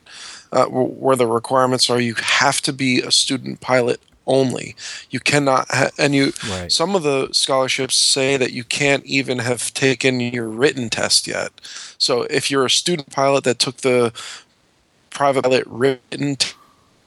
[0.51, 4.75] uh, w- where the requirements are you have to be a student pilot only.
[5.09, 6.33] You cannot, ha- and you.
[6.49, 6.71] Right.
[6.71, 11.51] Some of the scholarships say that you can't even have taken your written test yet.
[11.97, 14.11] So if you're a student pilot that took the
[15.09, 16.53] private pilot written t-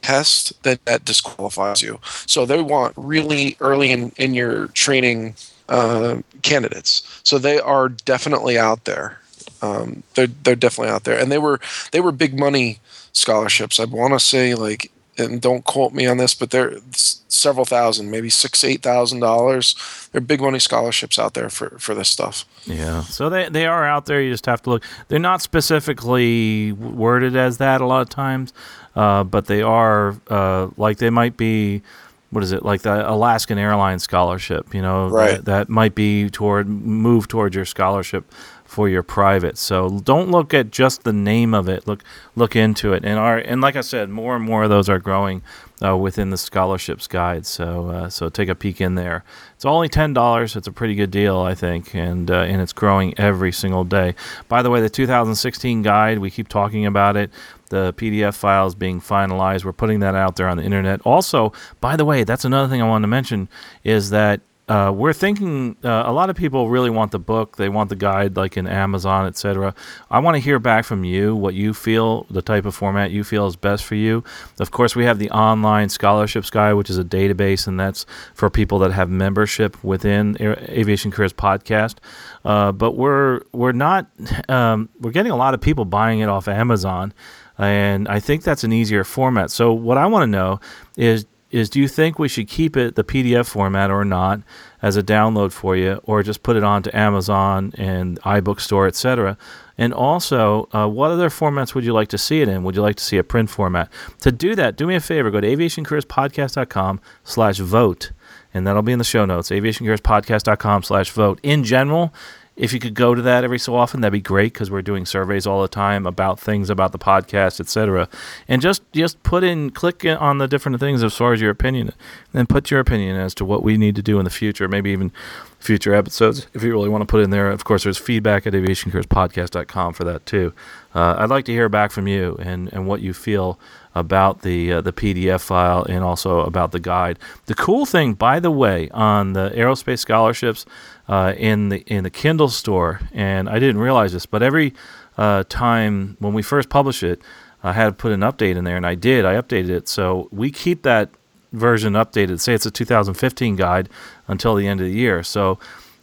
[0.02, 2.00] test, then that disqualifies you.
[2.26, 5.34] So they want really early in in your training
[5.68, 7.20] uh, candidates.
[7.24, 9.20] So they are definitely out there.
[9.60, 11.60] Um, they're they're definitely out there, and they were
[11.92, 12.80] they were big money
[13.12, 13.80] scholarships.
[13.80, 18.10] I want to say like, and don't quote me on this, but they're several thousand,
[18.10, 19.74] maybe six eight thousand dollars.
[20.12, 22.44] They're big money scholarships out there for for this stuff.
[22.66, 24.22] Yeah, so they they are out there.
[24.22, 24.84] You just have to look.
[25.08, 28.52] They're not specifically worded as that a lot of times,
[28.94, 31.82] uh, but they are uh, like they might be
[32.30, 34.74] what is it like the Alaskan Airlines scholarship?
[34.74, 35.36] You know, right.
[35.36, 38.30] that, that might be toward move towards your scholarship
[38.68, 39.56] for your private.
[39.56, 41.86] So don't look at just the name of it.
[41.86, 42.04] Look
[42.36, 43.02] look into it.
[43.02, 45.42] And our and like I said, more and more of those are growing
[45.82, 47.46] uh, within the scholarships guide.
[47.46, 49.24] So uh, so take a peek in there.
[49.54, 50.54] It's only ten dollars.
[50.54, 54.14] It's a pretty good deal, I think, and uh, and it's growing every single day.
[54.48, 57.30] By the way, the 2016 guide we keep talking about it.
[57.70, 59.64] The PDF files being finalized.
[59.64, 61.00] We're putting that out there on the internet.
[61.06, 63.48] Also, by the way, that's another thing I wanted to mention
[63.82, 67.56] is that uh, we're thinking uh, a lot of people really want the book.
[67.56, 69.74] They want the guide like in amazon etc
[70.10, 73.24] i want to hear back from you what you feel the type of format you
[73.24, 74.22] feel is best for you.
[74.60, 78.50] Of course we have the online scholarships guide which is a database and that's for
[78.50, 81.96] people that have membership within aviation careers podcast.
[82.44, 84.06] Uh, but we're we're not
[84.48, 87.12] um, we're getting a lot of people buying it off amazon
[87.56, 89.50] and i think that's an easier format.
[89.50, 90.60] So what i want to know
[90.96, 94.40] is is do you think we should keep it the PDF format or not
[94.82, 99.36] as a download for you, or just put it onto Amazon and iBookstore, etc.
[99.76, 102.62] And also, uh, what other formats would you like to see it in?
[102.64, 103.90] Would you like to see a print format?
[104.20, 105.30] To do that, do me a favor.
[105.30, 108.12] Go to aviationcareerspodcast.com slash vote,
[108.52, 111.40] and that'll be in the show notes, aviationcareerspodcast.com slash vote.
[111.42, 112.12] In general,
[112.58, 115.06] if you could go to that every so often, that'd be great because we're doing
[115.06, 118.08] surveys all the time about things about the podcast, etc.
[118.48, 121.92] And just just put in, click on the different things as far as your opinion,
[122.34, 124.90] and put your opinion as to what we need to do in the future, maybe
[124.90, 125.12] even
[125.60, 127.50] future episodes if you really want to put in there.
[127.50, 130.52] Of course, there's feedback at aviationcareerspodcast.com for that too.
[130.94, 133.58] Uh, I'd like to hear back from you and, and what you feel
[133.94, 137.18] about the uh, the PDF file and also about the guide.
[137.46, 140.64] The cool thing, by the way, on the aerospace scholarships
[141.08, 144.74] uh, in the in the Kindle store, and I didn't realize this, but every
[145.16, 147.20] uh, time when we first publish it,
[147.62, 149.24] I had to put an update in there, and I did.
[149.24, 151.10] I updated it, so we keep that
[151.52, 152.40] version updated.
[152.40, 153.88] Say it's a 2015 guide
[154.26, 155.22] until the end of the year.
[155.22, 155.58] So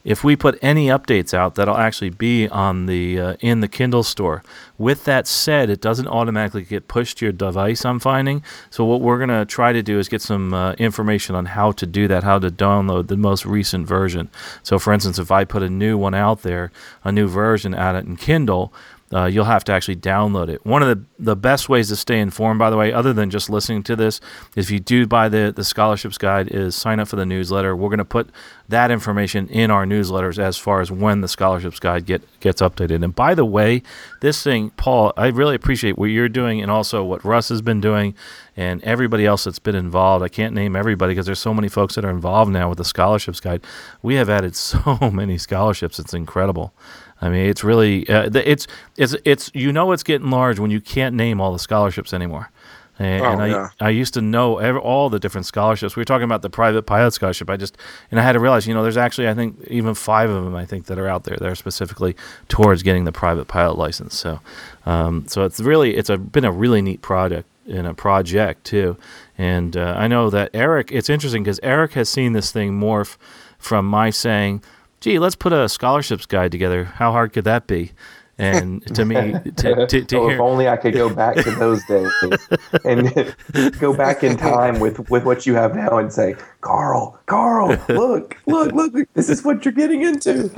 [0.06, 4.04] if we put any updates out, that'll actually be on the uh, in the Kindle
[4.04, 4.44] store.
[4.78, 7.84] With that said, it doesn't automatically get pushed to your device.
[7.84, 8.44] I'm finding.
[8.70, 11.86] So what we're gonna try to do is get some uh, information on how to
[11.88, 14.30] do that, how to download the most recent version.
[14.62, 16.72] So, for instance, if I put a new one out there,
[17.04, 18.72] a new version out it in Kindle,
[19.14, 20.66] uh, you'll have to actually download it.
[20.66, 23.50] One of the, the best ways to stay informed, by the way, other than just
[23.52, 24.20] listening to this,
[24.56, 27.76] if you do buy the, the scholarships guide, is sign up for the newsletter.
[27.76, 28.32] We're going to put
[28.68, 33.04] that information in our newsletters as far as when the scholarships guide get gets updated.
[33.04, 33.84] And by the way,
[34.22, 37.80] this thing, Paul, I really appreciate what you're doing and also what Russ has been
[37.80, 38.16] doing
[38.58, 40.24] and everybody else that's been involved.
[40.24, 42.86] I can't name everybody because there's so many folks that are involved now with the
[42.86, 43.64] scholarships guide.
[44.02, 46.74] We have added so many scholarships; it's incredible.
[47.22, 50.82] I mean, it's really uh, it's it's it's you know it's getting large when you
[50.82, 52.50] can't name all the scholarships anymore.
[52.98, 53.70] And, Oh, and I, yeah.
[53.82, 55.96] I used to know ev all the different scholarships.
[55.96, 57.50] We were talking about the private pilot scholarship.
[57.50, 57.78] I just
[58.12, 60.56] and I had to realize, you know, there's actually I think even five of them
[60.56, 62.16] I think that are out there that are specifically
[62.48, 64.18] towards getting the private pilot license.
[64.18, 64.40] So,
[64.86, 68.98] um, so it's really it's a been a really neat project and a project too.
[69.38, 70.92] And uh, I know that Eric.
[70.92, 73.18] It's interesting because Eric has seen this thing morph
[73.58, 74.62] from my saying,
[75.00, 77.92] "Gee, let's put a scholarships guide together." How hard could that be?
[78.38, 81.52] And to me, to, to, to oh, hear, if only I could go back to
[81.52, 82.12] those days
[82.84, 83.36] and
[83.80, 88.38] go back in time with, with what you have now and say, Carl, Carl, look,
[88.46, 90.50] look, look, this is what you're getting into.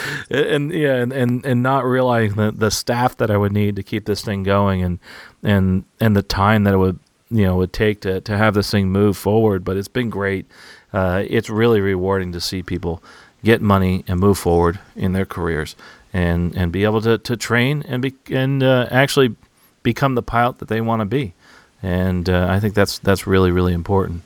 [0.30, 3.82] and yeah, and, and, and not realizing the, the staff that I would need to
[3.82, 4.98] keep this thing going and
[5.42, 6.98] and and the time that it would
[7.30, 9.64] you know would take to, to have this thing move forward.
[9.64, 10.44] But it's been great.
[10.92, 13.02] Uh, it's really rewarding to see people
[13.44, 15.76] get money and move forward in their careers
[16.12, 19.34] and and be able to, to train and be and uh, actually
[19.82, 21.34] become the pilot that they want to be.
[21.82, 24.22] And uh, I think that's that's really really important.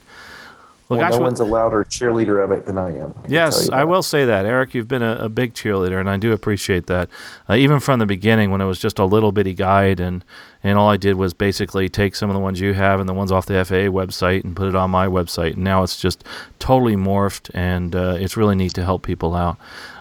[0.94, 3.14] Well, Well, gosh, no what- one's a louder cheerleader of it than I am.
[3.16, 4.46] I Yes, I will say that.
[4.46, 7.08] Eric, you've been a, a big cheerleader, and I do appreciate that.
[7.48, 10.24] Uh, even from the beginning, when it was just a little bitty guide, and,
[10.62, 13.14] and all I did was basically take some of the ones you have and the
[13.14, 15.54] ones off the FAA website and put it on my website.
[15.54, 16.24] And now it's just
[16.58, 19.56] totally morphed, and uh, it's really neat to help people out.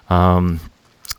[0.09, 0.59] Um,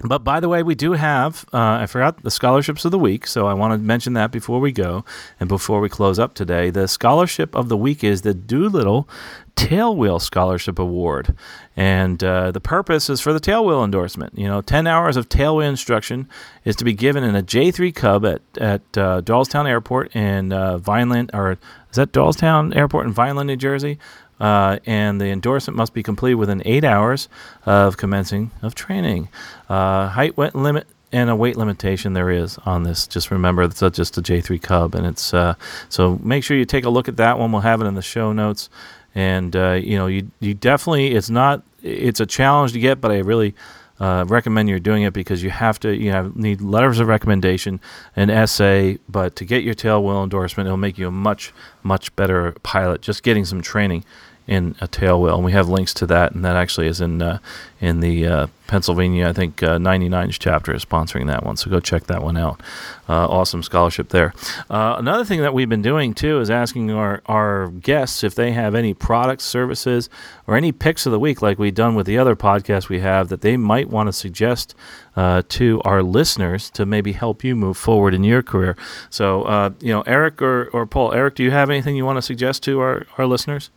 [0.01, 3.27] but by the way, we do have, uh, I forgot the scholarships of the week,
[3.27, 5.05] so I want to mention that before we go
[5.39, 6.71] and before we close up today.
[6.71, 9.09] The scholarship of the week is the Doolittle
[9.57, 11.37] Tailwheel Scholarship Award.
[11.77, 14.37] And uh, the purpose is for the tailwheel endorsement.
[14.37, 16.29] You know, 10 hours of tailwheel instruction
[16.65, 19.23] is to be given in a J3 Cub at, at uh,
[19.65, 23.99] Airport in uh, Vineland, or is that Doylestown Airport in Vineland, New Jersey?
[24.45, 27.31] Uh, and the endorsement must be complete within eight hours
[27.65, 29.27] of commencing of training.
[29.71, 33.07] Uh, height weight limit and a weight limitation there is on this.
[33.07, 35.55] Just remember it's just a J3 Cub, and it's uh,
[35.89, 37.53] so make sure you take a look at that one.
[37.53, 38.69] We'll have it in the show notes,
[39.15, 43.13] and uh, you know you you definitely it's not it's a challenge to get, but
[43.13, 43.55] I really.
[44.01, 47.79] Uh, recommend you're doing it because you have to you have need letters of recommendation
[48.17, 51.53] an essay but to get your tailwheel endorsement it'll make you a much
[51.85, 54.05] much better pilot just getting some training
[54.47, 57.39] in a tailwheel, and we have links to that, and that actually is in uh,
[57.81, 61.81] in the uh, Pennsylvania, I think uh, 99's chapter is sponsoring that one, so go
[61.81, 62.61] check that one out.
[63.09, 64.33] Uh, awesome scholarship there.
[64.71, 68.53] Uh, another thing that we've been doing too is asking our our guests if they
[68.53, 70.11] have any products, services,
[70.47, 73.29] or any picks of the week, like we've done with the other podcasts we have,
[73.29, 74.75] that they might want to suggest
[75.17, 78.77] uh, to our listeners to maybe help you move forward in your career.
[79.09, 82.23] So, you know, Eric or, or Paul, Eric, do you have anything you want to
[82.23, 83.71] suggest to our, our listeners?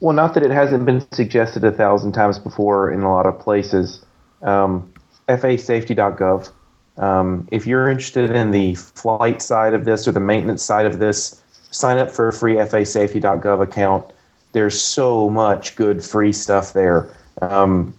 [0.00, 3.38] Well, not that it hasn't been suggested a thousand times before in a lot of
[3.38, 4.04] places.
[4.42, 4.92] Um,
[5.28, 6.50] FAASafety.gov.
[6.98, 10.98] Um, if you're interested in the flight side of this or the maintenance side of
[10.98, 11.40] this,
[11.70, 14.04] sign up for a free FAASafety.gov account.
[14.52, 17.10] There's so much good free stuff there.
[17.42, 17.94] Um,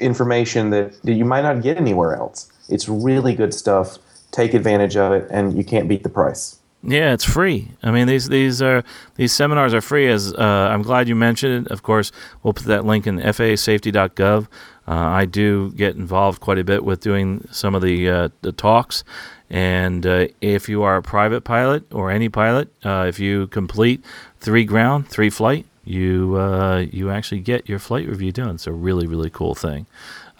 [0.00, 2.50] information that, that you might not get anywhere else.
[2.68, 3.98] It's really good stuff.
[4.32, 6.59] Take advantage of it, and you can't beat the price.
[6.82, 7.72] Yeah, it's free.
[7.82, 8.82] I mean, these these are
[9.16, 10.08] these seminars are free.
[10.08, 11.72] As uh, I'm glad you mentioned it.
[11.72, 12.10] Of course,
[12.42, 14.46] we'll put that link in FAASafety.gov.
[14.88, 18.52] Uh, I do get involved quite a bit with doing some of the uh, the
[18.52, 19.04] talks.
[19.50, 24.02] And uh, if you are a private pilot or any pilot, uh, if you complete
[24.38, 28.54] three ground, three flight, you uh, you actually get your flight review done.
[28.54, 29.86] It's a really really cool thing.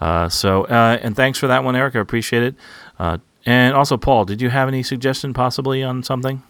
[0.00, 1.96] So and thanks for that one, Eric.
[1.96, 3.20] I appreciate it.
[3.46, 6.42] And also, Paul, did you have any suggestion possibly on something?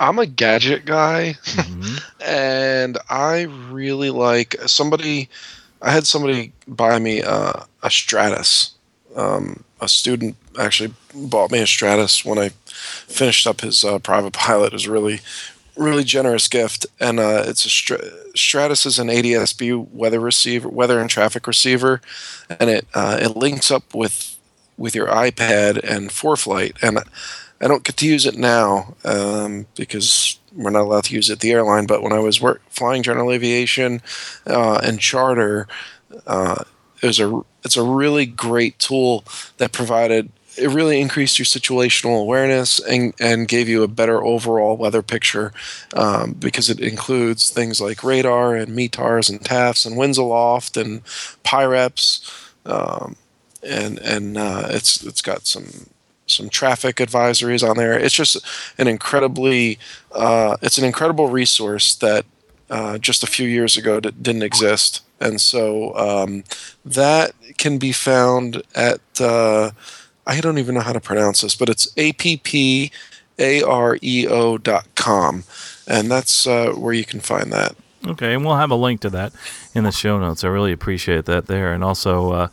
[0.00, 1.96] I'm a gadget guy, Mm-hmm.
[2.26, 5.28] and I really like somebody.
[5.80, 7.52] I had somebody buy me uh,
[7.82, 8.72] a Stratus.
[9.16, 14.32] Um, a student actually bought me a Stratus when I finished up his uh, private
[14.32, 14.68] pilot.
[14.68, 15.20] It was a really,
[15.76, 18.04] really generous gift, and uh, it's a Str-
[18.34, 22.00] Stratus is an ADSB weather receiver, weather and traffic receiver,
[22.48, 24.31] and it uh, it links up with
[24.82, 26.98] with your iPad and ForeFlight, and
[27.60, 31.34] I don't get to use it now um, because we're not allowed to use it
[31.34, 31.86] at the airline.
[31.86, 34.02] But when I was work, flying general aviation
[34.44, 35.68] uh, and charter,
[36.26, 36.64] uh,
[37.00, 39.24] it was a it's a really great tool
[39.58, 44.76] that provided it really increased your situational awareness and, and gave you a better overall
[44.76, 45.52] weather picture
[45.94, 51.02] um, because it includes things like radar and METARs and TAFs and winds aloft and
[51.44, 53.16] PIREPs um,
[53.62, 55.88] and and uh, it's it's got some
[56.26, 57.98] some traffic advisories on there.
[57.98, 58.38] It's just
[58.78, 59.78] an incredibly
[60.12, 62.24] uh, it's an incredible resource that
[62.70, 66.44] uh, just a few years ago d- didn't exist, and so um,
[66.84, 69.70] that can be found at uh,
[70.26, 72.90] I don't even know how to pronounce this, but it's appareo
[74.62, 75.44] dot com,
[75.86, 77.74] and that's uh, where you can find that.
[78.06, 79.32] Okay, and we'll have a link to that
[79.74, 80.42] in the show notes.
[80.42, 82.48] I really appreciate that there, and also, uh,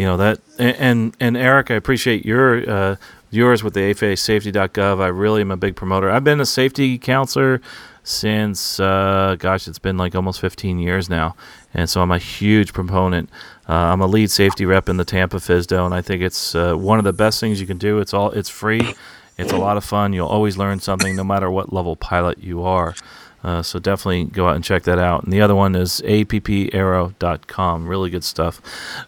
[0.00, 2.96] you know that, and and Eric, I appreciate your uh,
[3.30, 4.98] yours with the FAASafety.gov.
[4.98, 6.10] I really am a big promoter.
[6.10, 7.60] I've been a safety counselor
[8.02, 11.36] since, uh, gosh, it's been like almost 15 years now,
[11.74, 13.28] and so I'm a huge proponent.
[13.68, 16.74] Uh, I'm a lead safety rep in the Tampa FSDO, and I think it's uh,
[16.76, 17.98] one of the best things you can do.
[17.98, 18.94] It's all it's free.
[19.36, 20.14] It's a lot of fun.
[20.14, 22.94] You'll always learn something, no matter what level pilot you are.
[23.42, 25.24] Uh, so definitely go out and check that out.
[25.24, 27.86] And the other one is appaero.com.
[27.86, 28.60] Really good stuff.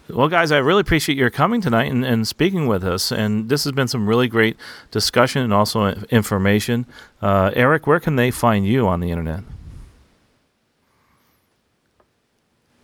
[0.08, 3.12] Well, guys, I really appreciate your coming tonight and, and speaking with us.
[3.12, 4.56] And this has been some really great
[4.90, 6.86] discussion and also information.
[7.20, 9.44] Uh, Eric, where can they find you on the internet?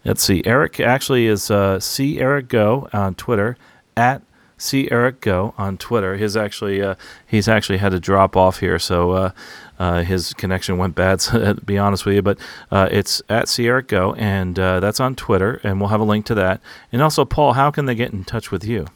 [0.05, 0.42] Let's see.
[0.46, 3.57] Eric actually is uh, see Eric Go on Twitter
[3.96, 4.22] at
[4.57, 6.16] see Eric Go on Twitter.
[6.16, 6.94] His actually uh,
[7.26, 9.30] he's actually had to drop off here, so uh,
[9.78, 11.20] uh, his connection went bad.
[11.28, 12.38] So to be honest with you, but
[12.70, 16.26] uh, it's at Eric Go, and uh, that's on Twitter, and we'll have a link
[16.26, 16.60] to that.
[16.92, 18.86] And also, Paul, how can they get in touch with you?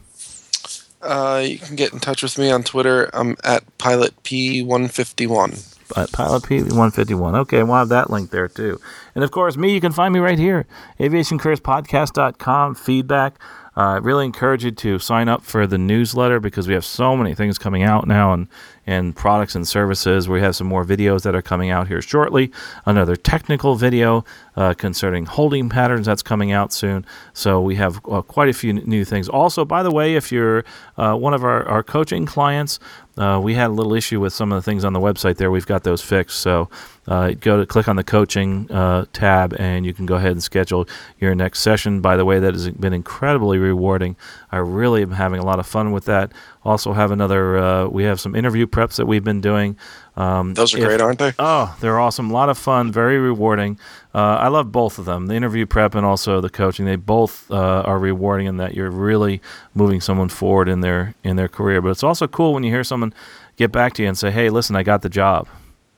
[1.02, 3.10] Uh, you can get in touch with me on Twitter.
[3.12, 7.34] I'm at pilot p151 At Pilot P151.
[7.40, 8.80] Okay, we'll have that link there too.
[9.14, 10.64] And of course, me, you can find me right here,
[11.00, 13.38] aviationcareerspodcast.com, feedback.
[13.74, 17.16] I uh, really encourage you to sign up for the newsletter because we have so
[17.16, 18.46] many things coming out now and,
[18.86, 20.28] and products and services.
[20.28, 22.52] We have some more videos that are coming out here shortly.
[22.84, 27.06] Another technical video uh, concerning holding patterns that's coming out soon.
[27.32, 29.26] So we have uh, quite a few new things.
[29.30, 30.64] Also, by the way, if you're
[30.98, 32.78] uh, one of our, our coaching clients,
[33.18, 35.50] uh, we had a little issue with some of the things on the website there.
[35.50, 36.38] We've got those fixed.
[36.40, 36.70] So
[37.06, 40.42] uh, go to click on the coaching uh, tab and you can go ahead and
[40.42, 40.88] schedule
[41.18, 42.00] your next session.
[42.00, 44.16] By the way, that has been incredibly rewarding.
[44.50, 46.32] I really am having a lot of fun with that.
[46.64, 49.76] Also, have another, uh, we have some interview preps that we've been doing.
[50.16, 51.32] Um, Those are if, great, aren't they?
[51.38, 52.30] Oh, they're awesome.
[52.30, 53.78] A lot of fun, very rewarding.
[54.14, 56.84] Uh, I love both of them the interview prep and also the coaching.
[56.84, 59.40] They both uh, are rewarding in that you're really
[59.74, 61.80] moving someone forward in their, in their career.
[61.80, 63.14] But it's also cool when you hear someone
[63.56, 65.48] get back to you and say, hey, listen, I got the job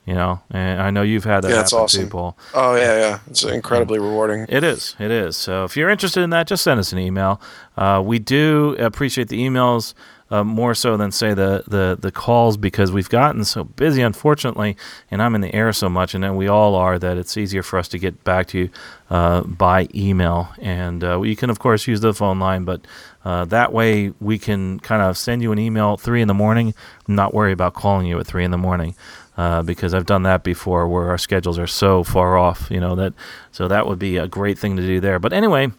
[0.05, 2.03] you know and i know you've had that yeah, happen awesome.
[2.03, 5.89] too paul oh yeah yeah it's incredibly rewarding it is it is so if you're
[5.89, 7.41] interested in that just send us an email
[7.77, 9.93] uh, we do appreciate the emails
[10.31, 14.75] uh, more so than say the, the the calls because we've gotten so busy unfortunately
[15.11, 17.61] and i'm in the air so much and then we all are that it's easier
[17.61, 18.69] for us to get back to you
[19.09, 22.81] uh, by email and uh, you can of course use the phone line but
[23.23, 26.33] uh, that way we can kind of send you an email at three in the
[26.33, 26.73] morning
[27.07, 28.95] not worry about calling you at three in the morning
[29.37, 32.95] uh, because I've done that before where our schedules are so far off, you know
[32.95, 33.13] that
[33.51, 35.19] so that would be a great thing to do there.
[35.19, 35.71] But anyway,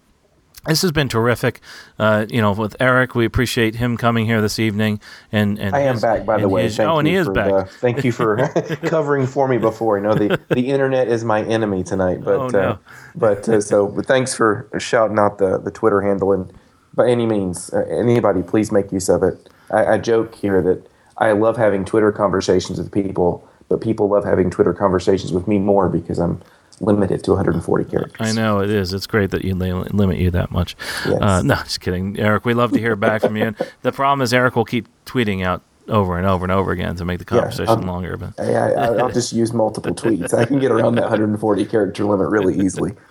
[0.67, 1.61] this has been terrific.
[1.99, 5.01] Uh, you know, with Eric, we appreciate him coming here this evening.
[5.33, 6.64] And, and I am his, back, by the way.
[6.64, 7.51] His, oh, and he is back.
[7.51, 8.49] The, thank you for
[8.85, 9.99] covering for me before.
[9.99, 12.61] I know the, the internet is my enemy tonight, but oh, no.
[12.61, 12.79] uh,
[13.14, 16.53] but uh, so but thanks for shouting out the the Twitter handle and
[16.97, 19.49] by any means, uh, anybody, please make use of it.
[19.71, 20.87] I, I joke here that
[21.19, 25.59] I love having Twitter conversations with people, but people love having Twitter conversations with me
[25.59, 26.41] more because I'm
[26.81, 28.29] limited to 140 characters.
[28.29, 28.93] I know it is.
[28.93, 30.77] It's great that you limit you that much.
[31.07, 31.20] Yes.
[31.20, 32.45] Uh, no, just kidding, Eric.
[32.45, 33.47] We love to hear back from you.
[33.47, 36.97] And the problem is Eric will keep tweeting out over and over and over again
[36.97, 38.16] to make the conversation yeah, longer.
[38.16, 40.35] But I, will just use multiple tweets.
[40.35, 42.93] I can get around that 140 character limit really easily.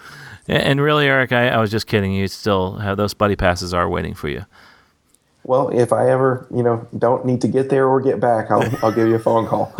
[0.47, 2.13] And really, Eric, I, I was just kidding.
[2.13, 4.45] You still have those buddy passes are waiting for you
[5.45, 8.67] well, if I ever, you know, don't need to get there or get back, I'll,
[8.83, 9.73] I'll give you a phone call.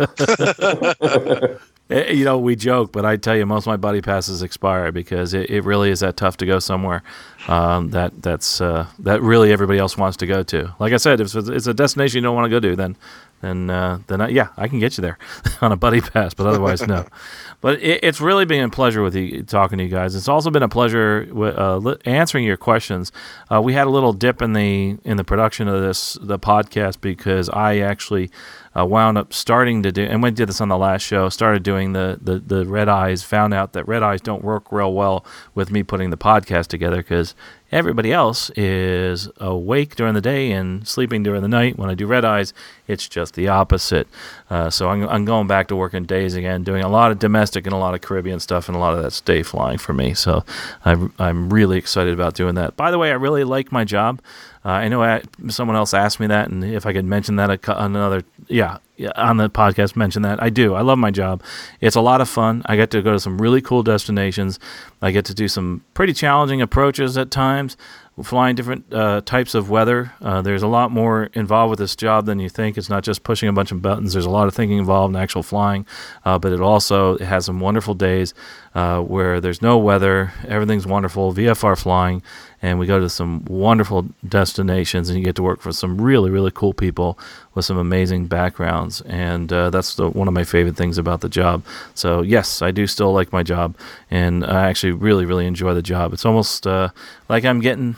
[1.88, 4.90] Eh, you know, we joke, but I tell you, most of my buddy passes expire
[4.90, 7.02] because it, it really is that tough to go somewhere
[7.46, 10.74] um, that that's uh, that really everybody else wants to go to.
[10.80, 12.96] Like I said, if it's a destination you don't want to go to, then
[13.40, 15.18] then uh, then I, yeah, I can get you there
[15.60, 17.06] on a buddy pass, but otherwise no.
[17.62, 20.14] But it, it's really been a pleasure with you talking to you guys.
[20.14, 23.12] It's also been a pleasure uh, answering your questions.
[23.50, 27.00] Uh, we had a little dip in the in the production of this the podcast
[27.00, 28.30] because I actually
[28.76, 31.28] uh, wound up starting to do, and we did this on the last show.
[31.28, 33.22] Started doing the, the the red eyes.
[33.22, 35.24] Found out that red eyes don't work real well
[35.54, 37.34] with me putting the podcast together because
[37.72, 41.76] Everybody else is awake during the day and sleeping during the night.
[41.76, 42.54] When I do red eyes,
[42.86, 44.06] it's just the opposite.
[44.48, 47.66] Uh, so I'm, I'm going back to working days again, doing a lot of domestic
[47.66, 50.14] and a lot of Caribbean stuff, and a lot of that's day flying for me.
[50.14, 50.44] So
[50.84, 52.76] I'm, I'm really excited about doing that.
[52.76, 54.22] By the way, I really like my job.
[54.64, 57.68] Uh, I know I, someone else asked me that, and if I could mention that
[57.68, 58.78] on another, yeah,
[59.16, 60.42] on the podcast, mention that.
[60.42, 60.74] I do.
[60.74, 61.42] I love my job.
[61.80, 62.62] It's a lot of fun.
[62.66, 64.58] I get to go to some really cool destinations.
[65.02, 67.76] I get to do some pretty challenging approaches at times
[68.22, 70.12] flying different uh, types of weather.
[70.22, 72.78] Uh, there's a lot more involved with this job than you think.
[72.78, 74.14] It's not just pushing a bunch of buttons.
[74.14, 75.86] There's a lot of thinking involved in actual flying,
[76.24, 78.32] uh, but it also it has some wonderful days
[78.76, 80.34] uh, where there's no weather.
[80.46, 81.32] Everything's wonderful.
[81.32, 82.22] VFR flying,
[82.60, 86.30] and we go to some wonderful destinations, and you get to work for some really
[86.30, 87.18] really cool people
[87.54, 91.28] with some amazing backgrounds, and uh, that's the, one of my favorite things about the
[91.30, 91.64] job.
[91.94, 93.74] So yes, I do still like my job,
[94.10, 96.12] and I actually really really enjoy the job.
[96.12, 96.90] It's almost uh,
[97.30, 97.96] like I'm getting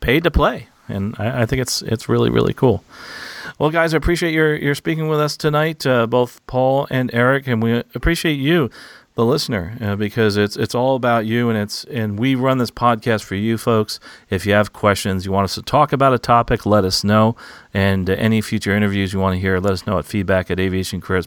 [0.00, 2.82] paid to play, and I, I, think it's it's really really cool.
[3.58, 7.46] Well, guys, I appreciate your your speaking with us tonight, uh, both Paul and Eric,
[7.46, 8.70] and we appreciate you,
[9.18, 12.70] the listener, uh, because it's it's all about you, and it's and we run this
[12.70, 13.98] podcast for you folks.
[14.30, 17.34] If you have questions, you want us to talk about a topic, let us know,
[17.74, 20.60] and uh, any future interviews you want to hear, let us know at feedback at
[20.60, 21.26] Aviation Careers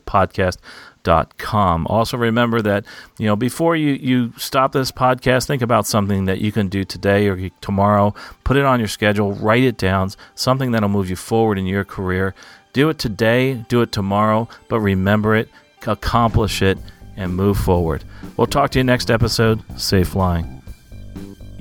[1.37, 1.85] com.
[1.87, 2.85] Also, remember that
[3.17, 6.85] you know before you you stop this podcast, think about something that you can do
[6.85, 8.15] today or tomorrow.
[8.45, 9.33] Put it on your schedule.
[9.33, 10.11] Write it down.
[10.33, 12.35] Something that'll move you forward in your career.
[12.71, 13.65] Do it today.
[13.67, 14.47] Do it tomorrow.
[14.69, 15.49] But remember it.
[15.85, 16.77] Accomplish it
[17.17, 18.03] and move forward.
[18.37, 19.61] We'll talk to you next episode.
[19.79, 20.61] Safe flying.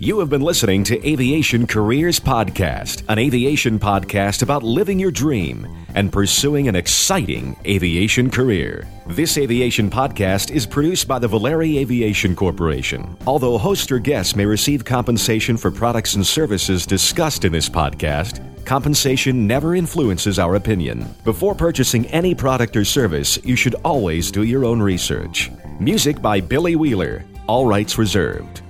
[0.03, 5.69] You have been listening to Aviation Careers Podcast, an aviation podcast about living your dream
[5.95, 8.89] and pursuing an exciting aviation career.
[9.09, 13.15] This aviation podcast is produced by the Valeri Aviation Corporation.
[13.27, 18.43] Although host or guests may receive compensation for products and services discussed in this podcast,
[18.71, 21.05] compensation never influences our opinion.
[21.25, 25.51] Before purchasing any product or service, you should always do your own research.
[25.81, 28.63] Music by Billy Wheeler, all rights reserved.